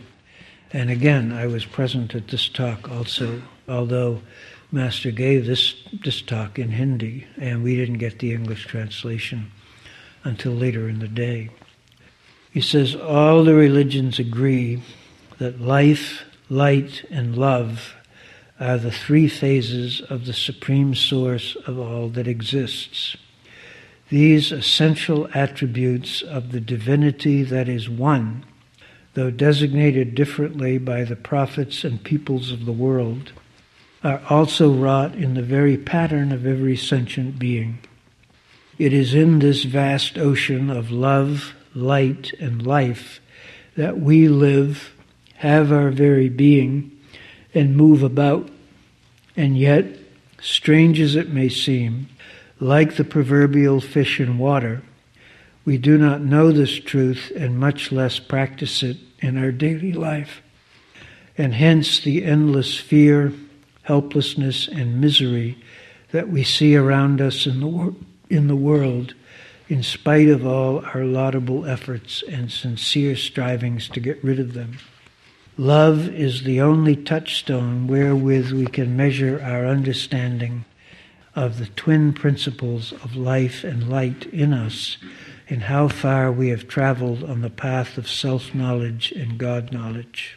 [0.72, 4.22] And again, I was present at this talk also, although
[4.72, 5.74] Master gave this,
[6.05, 9.51] this talk in Hindi, and we didn't get the English translation
[10.24, 11.51] until later in the day.
[12.51, 14.82] He says all the religions agree
[15.38, 17.94] that life, light, and love
[18.59, 23.16] are the three phases of the supreme source of all that exists.
[24.09, 28.44] These essential attributes of the divinity that is one,
[29.14, 33.32] though designated differently by the prophets and peoples of the world,
[34.04, 37.78] are also wrought in the very pattern of every sentient being.
[38.78, 43.20] It is in this vast ocean of love, light, and life
[43.76, 44.94] that we live,
[45.36, 46.92] have our very being,
[47.54, 48.48] and move about.
[49.36, 49.86] And yet,
[50.40, 52.09] strange as it may seem,
[52.59, 54.82] like the proverbial fish in water,
[55.64, 60.40] we do not know this truth and much less practice it in our daily life.
[61.36, 63.32] And hence the endless fear,
[63.82, 65.62] helplessness, and misery
[66.12, 67.96] that we see around us in the, wor-
[68.30, 69.14] in the world,
[69.68, 74.78] in spite of all our laudable efforts and sincere strivings to get rid of them.
[75.59, 80.64] Love is the only touchstone wherewith we can measure our understanding
[81.37, 84.97] of the twin principles of life and light in us
[85.49, 90.37] and how far we have traveled on the path of self knowledge and God knowledge.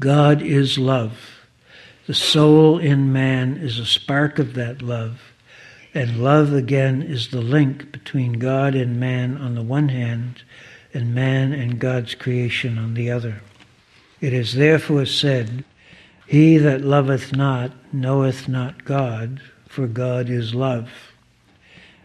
[0.00, 1.18] God is love.
[2.06, 5.20] The soul in man is a spark of that love,
[5.92, 10.44] and love again is the link between God and man on the one hand,
[10.94, 13.42] and man and God's creation on the other.
[14.20, 15.64] It is therefore said,
[16.26, 19.40] He that loveth not knoweth not God,
[19.76, 20.88] for God is love.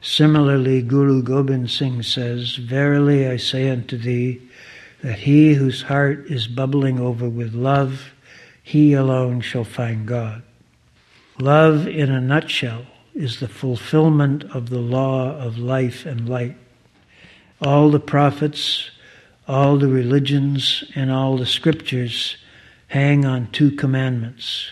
[0.01, 4.41] Similarly, Guru Gobind Singh says, Verily I say unto thee,
[5.01, 8.11] that he whose heart is bubbling over with love,
[8.61, 10.43] he alone shall find God.
[11.39, 16.57] Love, in a nutshell, is the fulfillment of the law of life and light.
[17.61, 18.91] All the prophets,
[19.47, 22.35] all the religions, and all the scriptures
[22.87, 24.71] hang on two commandments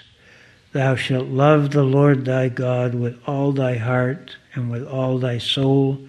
[0.71, 5.39] Thou shalt love the Lord thy God with all thy heart, and with all thy
[5.39, 5.99] soul,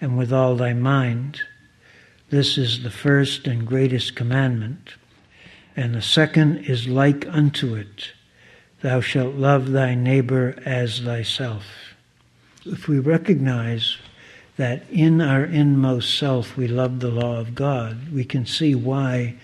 [0.00, 1.40] and with all thy mind.
[2.28, 4.94] This is the first and greatest commandment.
[5.76, 8.10] And the second is like unto it
[8.80, 11.64] Thou shalt love thy neighbor as thyself.
[12.64, 13.98] If we recognize
[14.56, 19.36] that in our inmost self we love the law of God, we can see why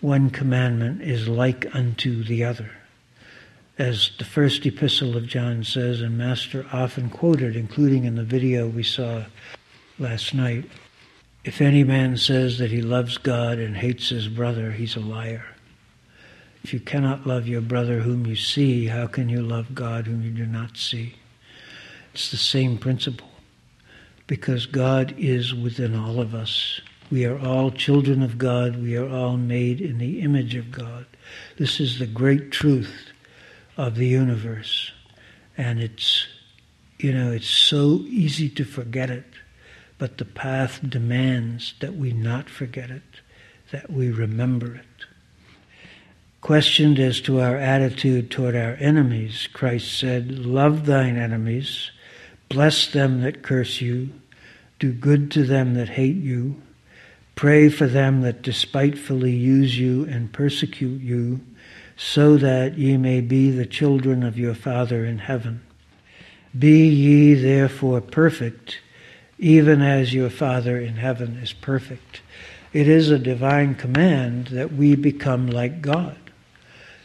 [0.00, 2.70] one commandment is like unto the other
[3.78, 8.68] as the first epistle of John says, and Master often quoted, including in the video
[8.68, 9.24] we saw
[9.98, 10.66] last night.
[11.44, 15.44] If any man says that he loves God and hates his brother, he's a liar.
[16.62, 20.22] If you cannot love your brother whom you see, how can you love God whom
[20.22, 21.16] you do not see?
[22.14, 23.28] It's the same principle.
[24.26, 26.80] Because God is within all of us.
[27.10, 28.80] We are all children of God.
[28.80, 31.04] We are all made in the image of God.
[31.58, 33.12] This is the great truth
[33.76, 34.92] of the universe.
[35.56, 36.26] And it's,
[36.98, 39.24] you know, it's so easy to forget it,
[39.98, 43.02] but the path demands that we not forget it,
[43.70, 45.06] that we remember it.
[46.40, 51.90] Questioned as to our attitude toward our enemies, Christ said, Love thine enemies,
[52.48, 54.10] bless them that curse you,
[54.78, 56.60] do good to them that hate you,
[57.34, 61.40] pray for them that despitefully use you and persecute you
[61.96, 65.62] so that ye may be the children of your Father in heaven.
[66.56, 68.78] Be ye therefore perfect,
[69.38, 72.20] even as your Father in heaven is perfect.
[72.72, 76.18] It is a divine command that we become like God.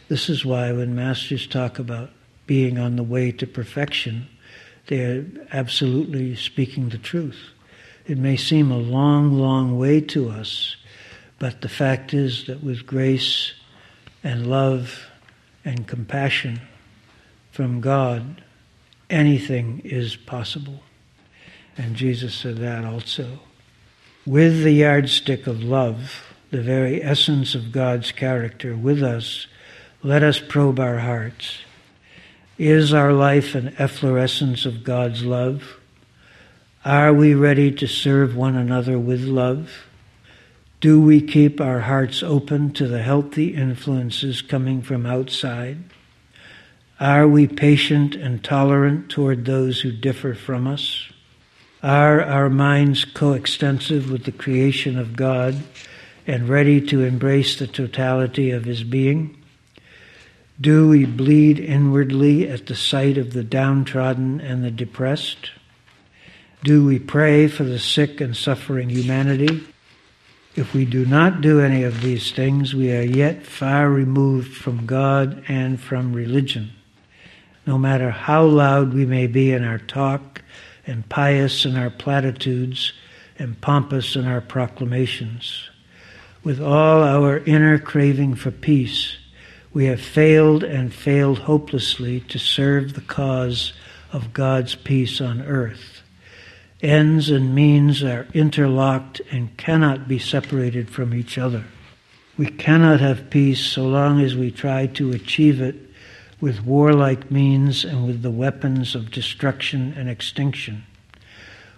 [0.08, 2.10] This is why when masters talk about
[2.46, 4.26] being on the way to perfection,
[4.88, 7.50] they're absolutely speaking the truth.
[8.06, 10.74] It may seem a long, long way to us,
[11.38, 13.52] but the fact is that with grace,
[14.22, 15.06] and love
[15.64, 16.60] and compassion
[17.52, 18.42] from God,
[19.08, 20.82] anything is possible.
[21.76, 23.40] And Jesus said that also.
[24.26, 29.46] With the yardstick of love, the very essence of God's character with us,
[30.02, 31.58] let us probe our hearts.
[32.58, 35.78] Is our life an efflorescence of God's love?
[36.84, 39.86] Are we ready to serve one another with love?
[40.80, 45.76] Do we keep our hearts open to the healthy influences coming from outside?
[46.98, 51.10] Are we patient and tolerant toward those who differ from us?
[51.82, 55.62] Are our minds coextensive with the creation of God
[56.26, 59.36] and ready to embrace the totality of His being?
[60.58, 65.50] Do we bleed inwardly at the sight of the downtrodden and the depressed?
[66.64, 69.66] Do we pray for the sick and suffering humanity?
[70.60, 74.84] If we do not do any of these things, we are yet far removed from
[74.84, 76.72] God and from religion.
[77.64, 80.42] No matter how loud we may be in our talk
[80.86, 82.92] and pious in our platitudes
[83.38, 85.70] and pompous in our proclamations.
[86.44, 89.16] With all our inner craving for peace,
[89.72, 93.72] we have failed and failed hopelessly to serve the cause
[94.12, 95.99] of God's peace on earth.
[96.82, 101.64] Ends and means are interlocked and cannot be separated from each other.
[102.38, 105.76] We cannot have peace so long as we try to achieve it
[106.40, 110.86] with warlike means and with the weapons of destruction and extinction.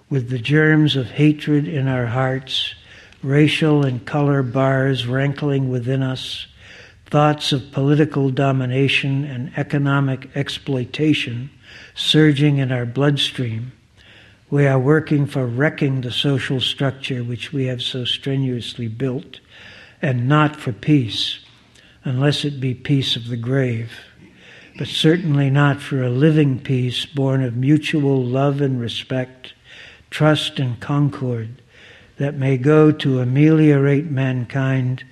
[0.09, 2.77] With the germs of hatred in our hearts,
[3.25, 6.47] racial and color bars rankling within us,
[7.07, 11.51] thoughts of political domination and economic exploitation
[11.95, 13.73] surging in our bloodstream,
[14.53, 19.41] we are working for wrecking the social structure which we have so strenuously built,
[20.03, 21.39] and not for peace,
[22.05, 23.91] unless it be peace of the grave,
[24.77, 29.55] but certainly not for a living peace born of mutual love and respect,
[30.11, 31.63] trust and concord,
[32.19, 35.03] that may go to ameliorate mankind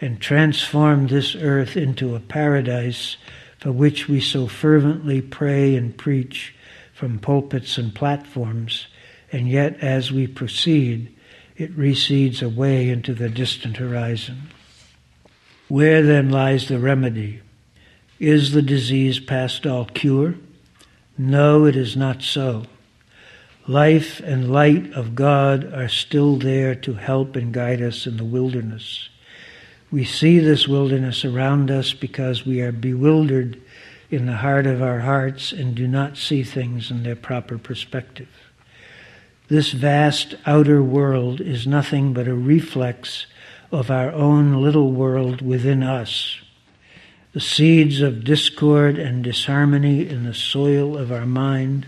[0.00, 3.16] and transform this earth into a paradise
[3.60, 6.52] for which we so fervently pray and preach
[6.98, 8.88] from pulpits and platforms,
[9.30, 11.14] and yet as we proceed,
[11.56, 14.36] it recedes away into the distant horizon.
[15.68, 17.40] Where then lies the remedy?
[18.18, 20.34] Is the disease past all cure?
[21.16, 22.64] No, it is not so.
[23.68, 28.24] Life and light of God are still there to help and guide us in the
[28.24, 29.08] wilderness.
[29.92, 33.62] We see this wilderness around us because we are bewildered
[34.10, 38.28] in the heart of our hearts and do not see things in their proper perspective.
[39.48, 43.26] This vast outer world is nothing but a reflex
[43.70, 46.38] of our own little world within us.
[47.32, 51.86] The seeds of discord and disharmony in the soil of our mind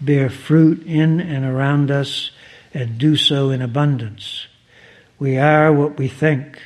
[0.00, 2.32] bear fruit in and around us
[2.74, 4.46] and do so in abundance.
[5.18, 6.60] We are what we think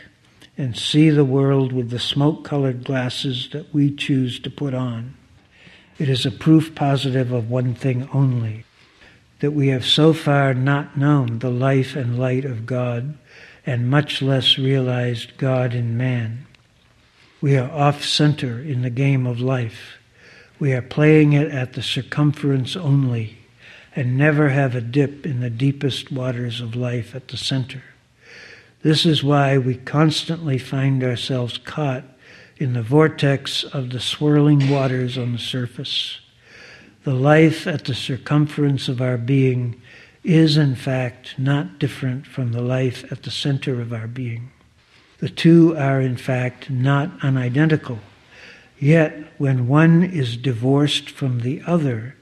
[0.59, 5.15] and see the world with the smoke colored glasses that we choose to put on.
[5.99, 8.65] It is a proof positive of one thing only
[9.41, 13.19] that we have so far not known the life and light of God,
[13.67, 16.47] and much less realized God in man.
[17.41, 19.99] We are off center in the game of life.
[20.59, 23.39] We are playing it at the circumference only,
[23.95, 27.83] and never have a dip in the deepest waters of life at the center.
[28.87, 32.05] This is why we constantly find ourselves caught
[32.57, 36.21] in the vortex of the swirling waters on the surface.
[37.03, 39.83] The life at the circumference of our being
[40.23, 44.53] is, in fact, not different from the life at the center of our being.
[45.19, 47.99] The two are, in fact, not unidentical.
[48.79, 52.15] Yet, when one is divorced from the other,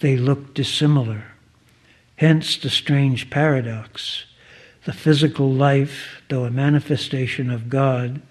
[0.00, 1.24] they look dissimilar.
[2.16, 4.24] Hence the strange paradox.
[4.86, 8.22] The physical life, though a manifestation of God,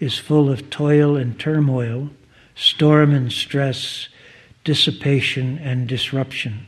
[0.00, 2.10] is full of toil and turmoil,
[2.56, 4.08] storm and stress,
[4.64, 6.66] dissipation and disruption.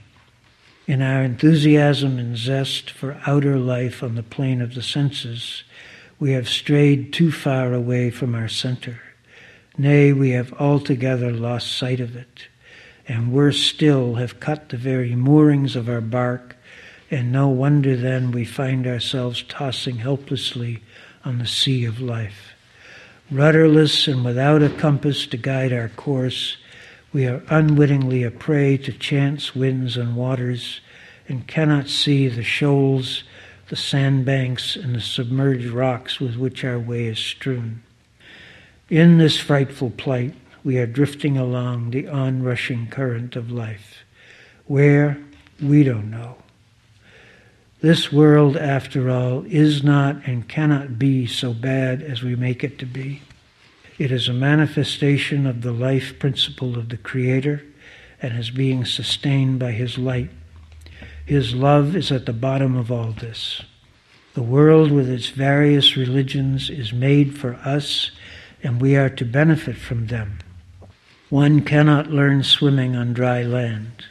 [0.87, 5.65] In our enthusiasm and zest for outer life on the plane of the senses,
[6.21, 9.01] we have strayed too far away from our center.
[9.77, 12.47] Nay, we have altogether lost sight of it,
[13.09, 16.55] and worse still, have cut the very moorings of our bark
[17.13, 20.83] and no wonder then we find ourselves tossing helplessly
[21.27, 22.55] on the sea of life.
[23.31, 26.57] Rudderless and without a compass to guide our course,
[27.13, 30.81] we are unwittingly a prey to chance winds and waters
[31.29, 33.25] and cannot see the shoals,
[33.69, 37.83] the sandbanks, and the submerged rocks with which our way is strewn.
[38.89, 40.35] In this frightful plight,
[40.65, 43.99] we are drifting along the onrushing current of life.
[44.67, 45.19] Where?
[45.61, 46.37] We don't know.
[47.83, 52.79] This world, after all, is not and cannot be so bad as we make it
[52.79, 53.23] to be.
[53.99, 57.65] It is a manifestation of the life principle of the Creator
[58.23, 60.31] and is being sustained by His light.
[61.27, 63.63] His love is at the bottom of all this.
[64.35, 68.13] The world with its various religions is made for us,
[68.63, 70.39] and we are to benefit from them.
[71.31, 74.05] One cannot learn swimming on dry land.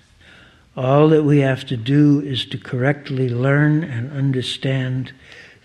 [0.75, 5.11] All that we have to do is to correctly learn and understand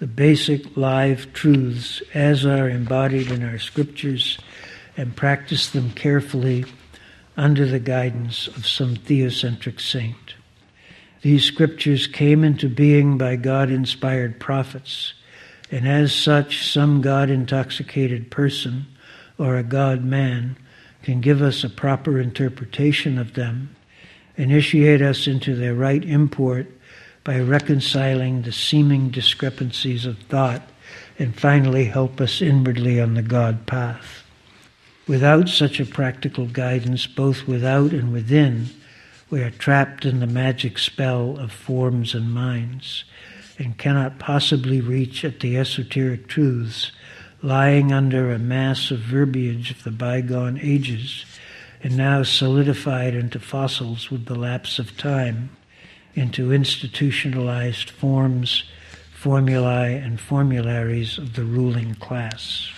[0.00, 4.36] the basic live truths as are embodied in our scriptures
[4.96, 6.64] and practice them carefully
[7.36, 10.34] under the guidance of some theocentric saint.
[11.22, 15.14] These scriptures came into being by God inspired prophets,
[15.70, 18.86] and as such, some God intoxicated person
[19.38, 20.56] or a God man
[21.04, 23.76] can give us a proper interpretation of them
[24.36, 26.66] initiate us into their right import
[27.24, 30.62] by reconciling the seeming discrepancies of thought,
[31.18, 34.22] and finally help us inwardly on the God path.
[35.08, 38.68] Without such a practical guidance, both without and within,
[39.30, 43.04] we are trapped in the magic spell of forms and minds
[43.58, 46.92] and cannot possibly reach at the esoteric truths
[47.42, 51.24] lying under a mass of verbiage of the bygone ages
[51.82, 55.51] and now solidified into fossils with the lapse of time,
[56.15, 58.65] into institutionalized forms,
[59.15, 62.69] formulae, and formularies of the ruling class.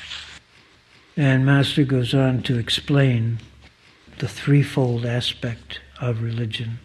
[1.17, 3.39] And Master goes on to explain
[4.19, 6.79] the threefold aspect of religion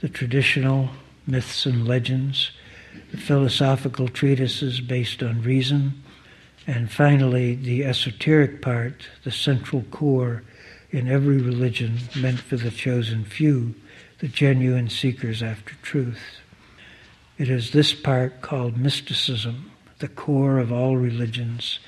[0.00, 0.90] the traditional
[1.26, 2.52] myths and legends,
[3.10, 6.02] the philosophical treatises based on reason,
[6.68, 10.44] and finally the esoteric part, the central core
[10.90, 13.74] in every religion meant for the chosen few,
[14.20, 16.40] the genuine seekers after truth.
[17.36, 21.78] It is this part called mysticism, the core of all religions,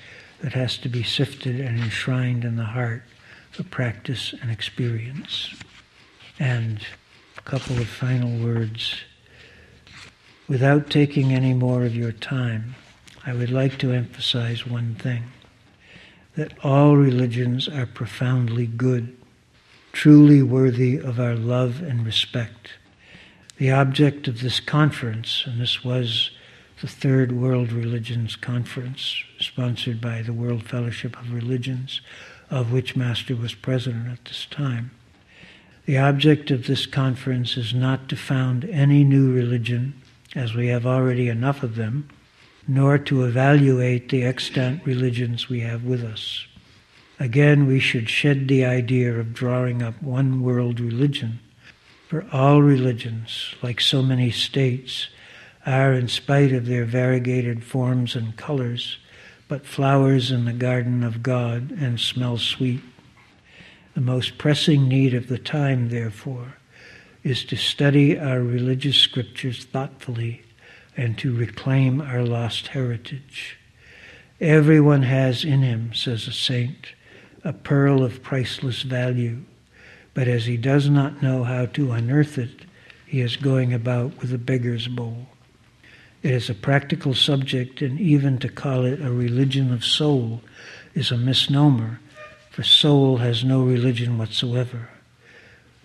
[0.41, 3.03] that has to be sifted and enshrined in the heart
[3.51, 5.55] for practice and experience.
[6.39, 6.81] And
[7.37, 8.97] a couple of final words.
[10.49, 12.75] Without taking any more of your time,
[13.27, 15.25] I would like to emphasize one thing
[16.37, 19.17] that all religions are profoundly good,
[19.93, 22.73] truly worthy of our love and respect.
[23.57, 26.31] The object of this conference, and this was
[26.81, 32.01] the Third World Religions Conference, sponsored by the World Fellowship of Religions,
[32.49, 34.91] of which Master was president at this time.
[35.85, 39.95] The object of this conference is not to found any new religion,
[40.35, 42.09] as we have already enough of them,
[42.67, 46.47] nor to evaluate the extant religions we have with us.
[47.19, 51.41] Again, we should shed the idea of drawing up one world religion,
[52.09, 55.09] for all religions, like so many states,
[55.67, 58.97] are, in spite of their variegated forms and colors,
[59.49, 62.81] but flowers in the garden of God and smell sweet.
[63.95, 66.57] The most pressing need of the time, therefore,
[67.23, 70.43] is to study our religious scriptures thoughtfully
[70.97, 73.59] and to reclaim our lost heritage.
[74.41, 76.95] Everyone has in him, says a saint,
[77.45, 79.43] a pearl of priceless value,
[80.15, 82.63] but as he does not know how to unearth it,
[83.07, 85.27] he is going about with a beggar's bowl.
[86.23, 90.43] It is a practical subject, and even to call it a religion of soul
[90.95, 92.01] is a misnomer,
[92.51, 94.91] for soul has no religion whatsoever.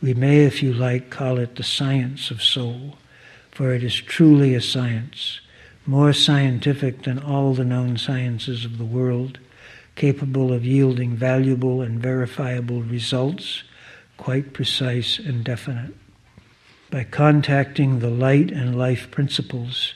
[0.01, 2.97] We may, if you like, call it the science of soul
[3.55, 5.39] for it is truly a science,
[5.85, 9.39] more scientific than all the known sciences of the world,
[9.95, 13.63] capable of yielding valuable and verifiable results,
[14.17, 15.93] quite precise and definite.
[16.91, 19.93] By contacting the light and life principles,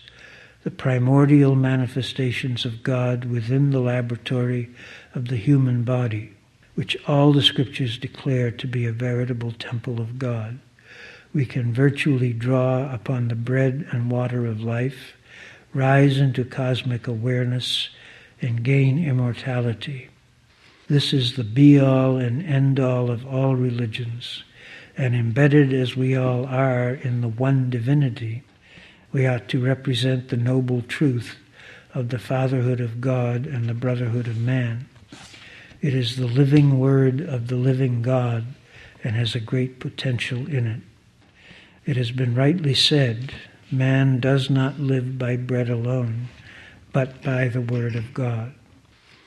[0.64, 4.70] the primordial manifestations of God within the laboratory
[5.14, 6.32] of the human body,
[6.76, 10.60] which all the scriptures declare to be a veritable temple of God
[11.34, 15.14] we can virtually draw upon the bread and water of life,
[15.74, 17.90] rise into cosmic awareness,
[18.42, 20.10] and gain immortality.
[20.88, 24.44] This is the be all and end all of all religions,
[24.98, 28.44] and embedded as we all are in the one divinity,
[29.12, 31.38] we ought to represent the noble truth
[31.94, 34.88] of the fatherhood of God and the brotherhood of man.
[35.82, 38.46] It is the living word of the living God
[39.04, 40.82] and has a great potential in it.
[41.90, 43.34] It has been rightly said
[43.72, 46.28] man does not live by bread alone,
[46.94, 48.54] but by the Word of God.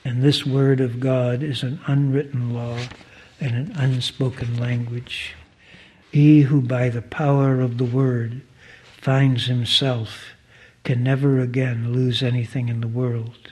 [0.05, 2.79] And this Word of God is an unwritten law
[3.41, 5.35] and an unspoken language.
[6.09, 8.43] He who by the power of the Word
[9.01, 10.27] finds himself
[10.85, 13.51] can never again lose anything in the world.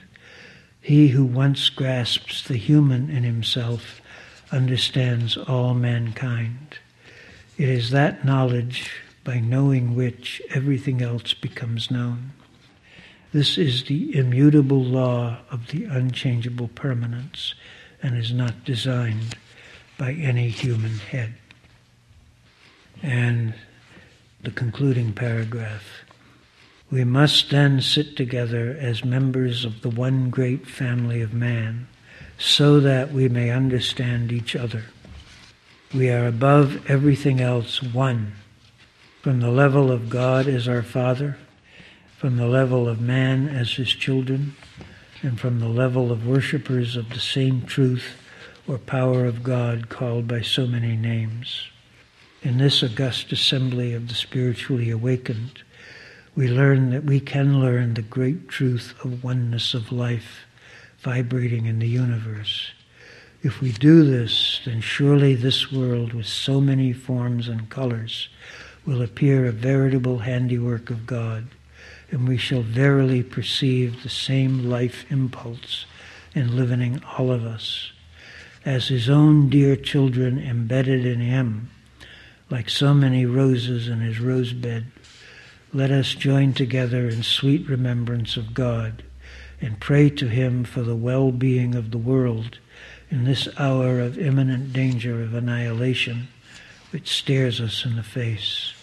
[0.80, 4.00] He who once grasps the human in himself
[4.50, 6.78] understands all mankind.
[7.58, 12.32] It is that knowledge by knowing which everything else becomes known.
[13.32, 17.54] This is the immutable law of the unchangeable permanence
[18.02, 19.36] and is not designed
[19.96, 21.34] by any human head.
[23.02, 23.54] And
[24.42, 25.84] the concluding paragraph.
[26.90, 31.86] We must then sit together as members of the one great family of man
[32.38, 34.84] so that we may understand each other.
[35.94, 38.32] We are above everything else one,
[39.22, 41.38] from the level of God as our Father,
[42.18, 44.56] from the level of man as his children,
[45.22, 48.16] and from the level of worshippers of the same truth
[48.66, 51.68] or power of God called by so many names.
[52.42, 55.62] In this august assembly of the spiritually awakened,
[56.34, 60.46] we learn that we can learn the great truth of oneness of life
[60.98, 62.72] vibrating in the universe.
[63.44, 68.28] If we do this, then surely this world with so many forms and colors
[68.84, 71.46] will appear a veritable handiwork of God,
[72.10, 75.86] and we shall verily perceive the same life impulse
[76.34, 77.92] enlivening all of us.
[78.64, 81.70] As his own dear children embedded in him,
[82.50, 84.86] like so many roses in his rose bed,
[85.72, 89.02] let us join together in sweet remembrance of God
[89.60, 92.58] and pray to him for the well-being of the world
[93.10, 96.28] in this hour of imminent danger of annihilation
[96.92, 98.74] which stares us in the face.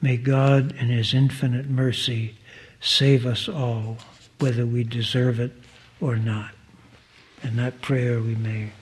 [0.00, 2.36] May God, in his infinite mercy,
[2.80, 3.98] save us all,
[4.38, 5.52] whether we deserve it
[6.00, 6.50] or not.
[7.42, 8.72] And that prayer we may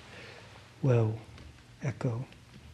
[0.82, 1.18] well
[1.82, 2.24] echo.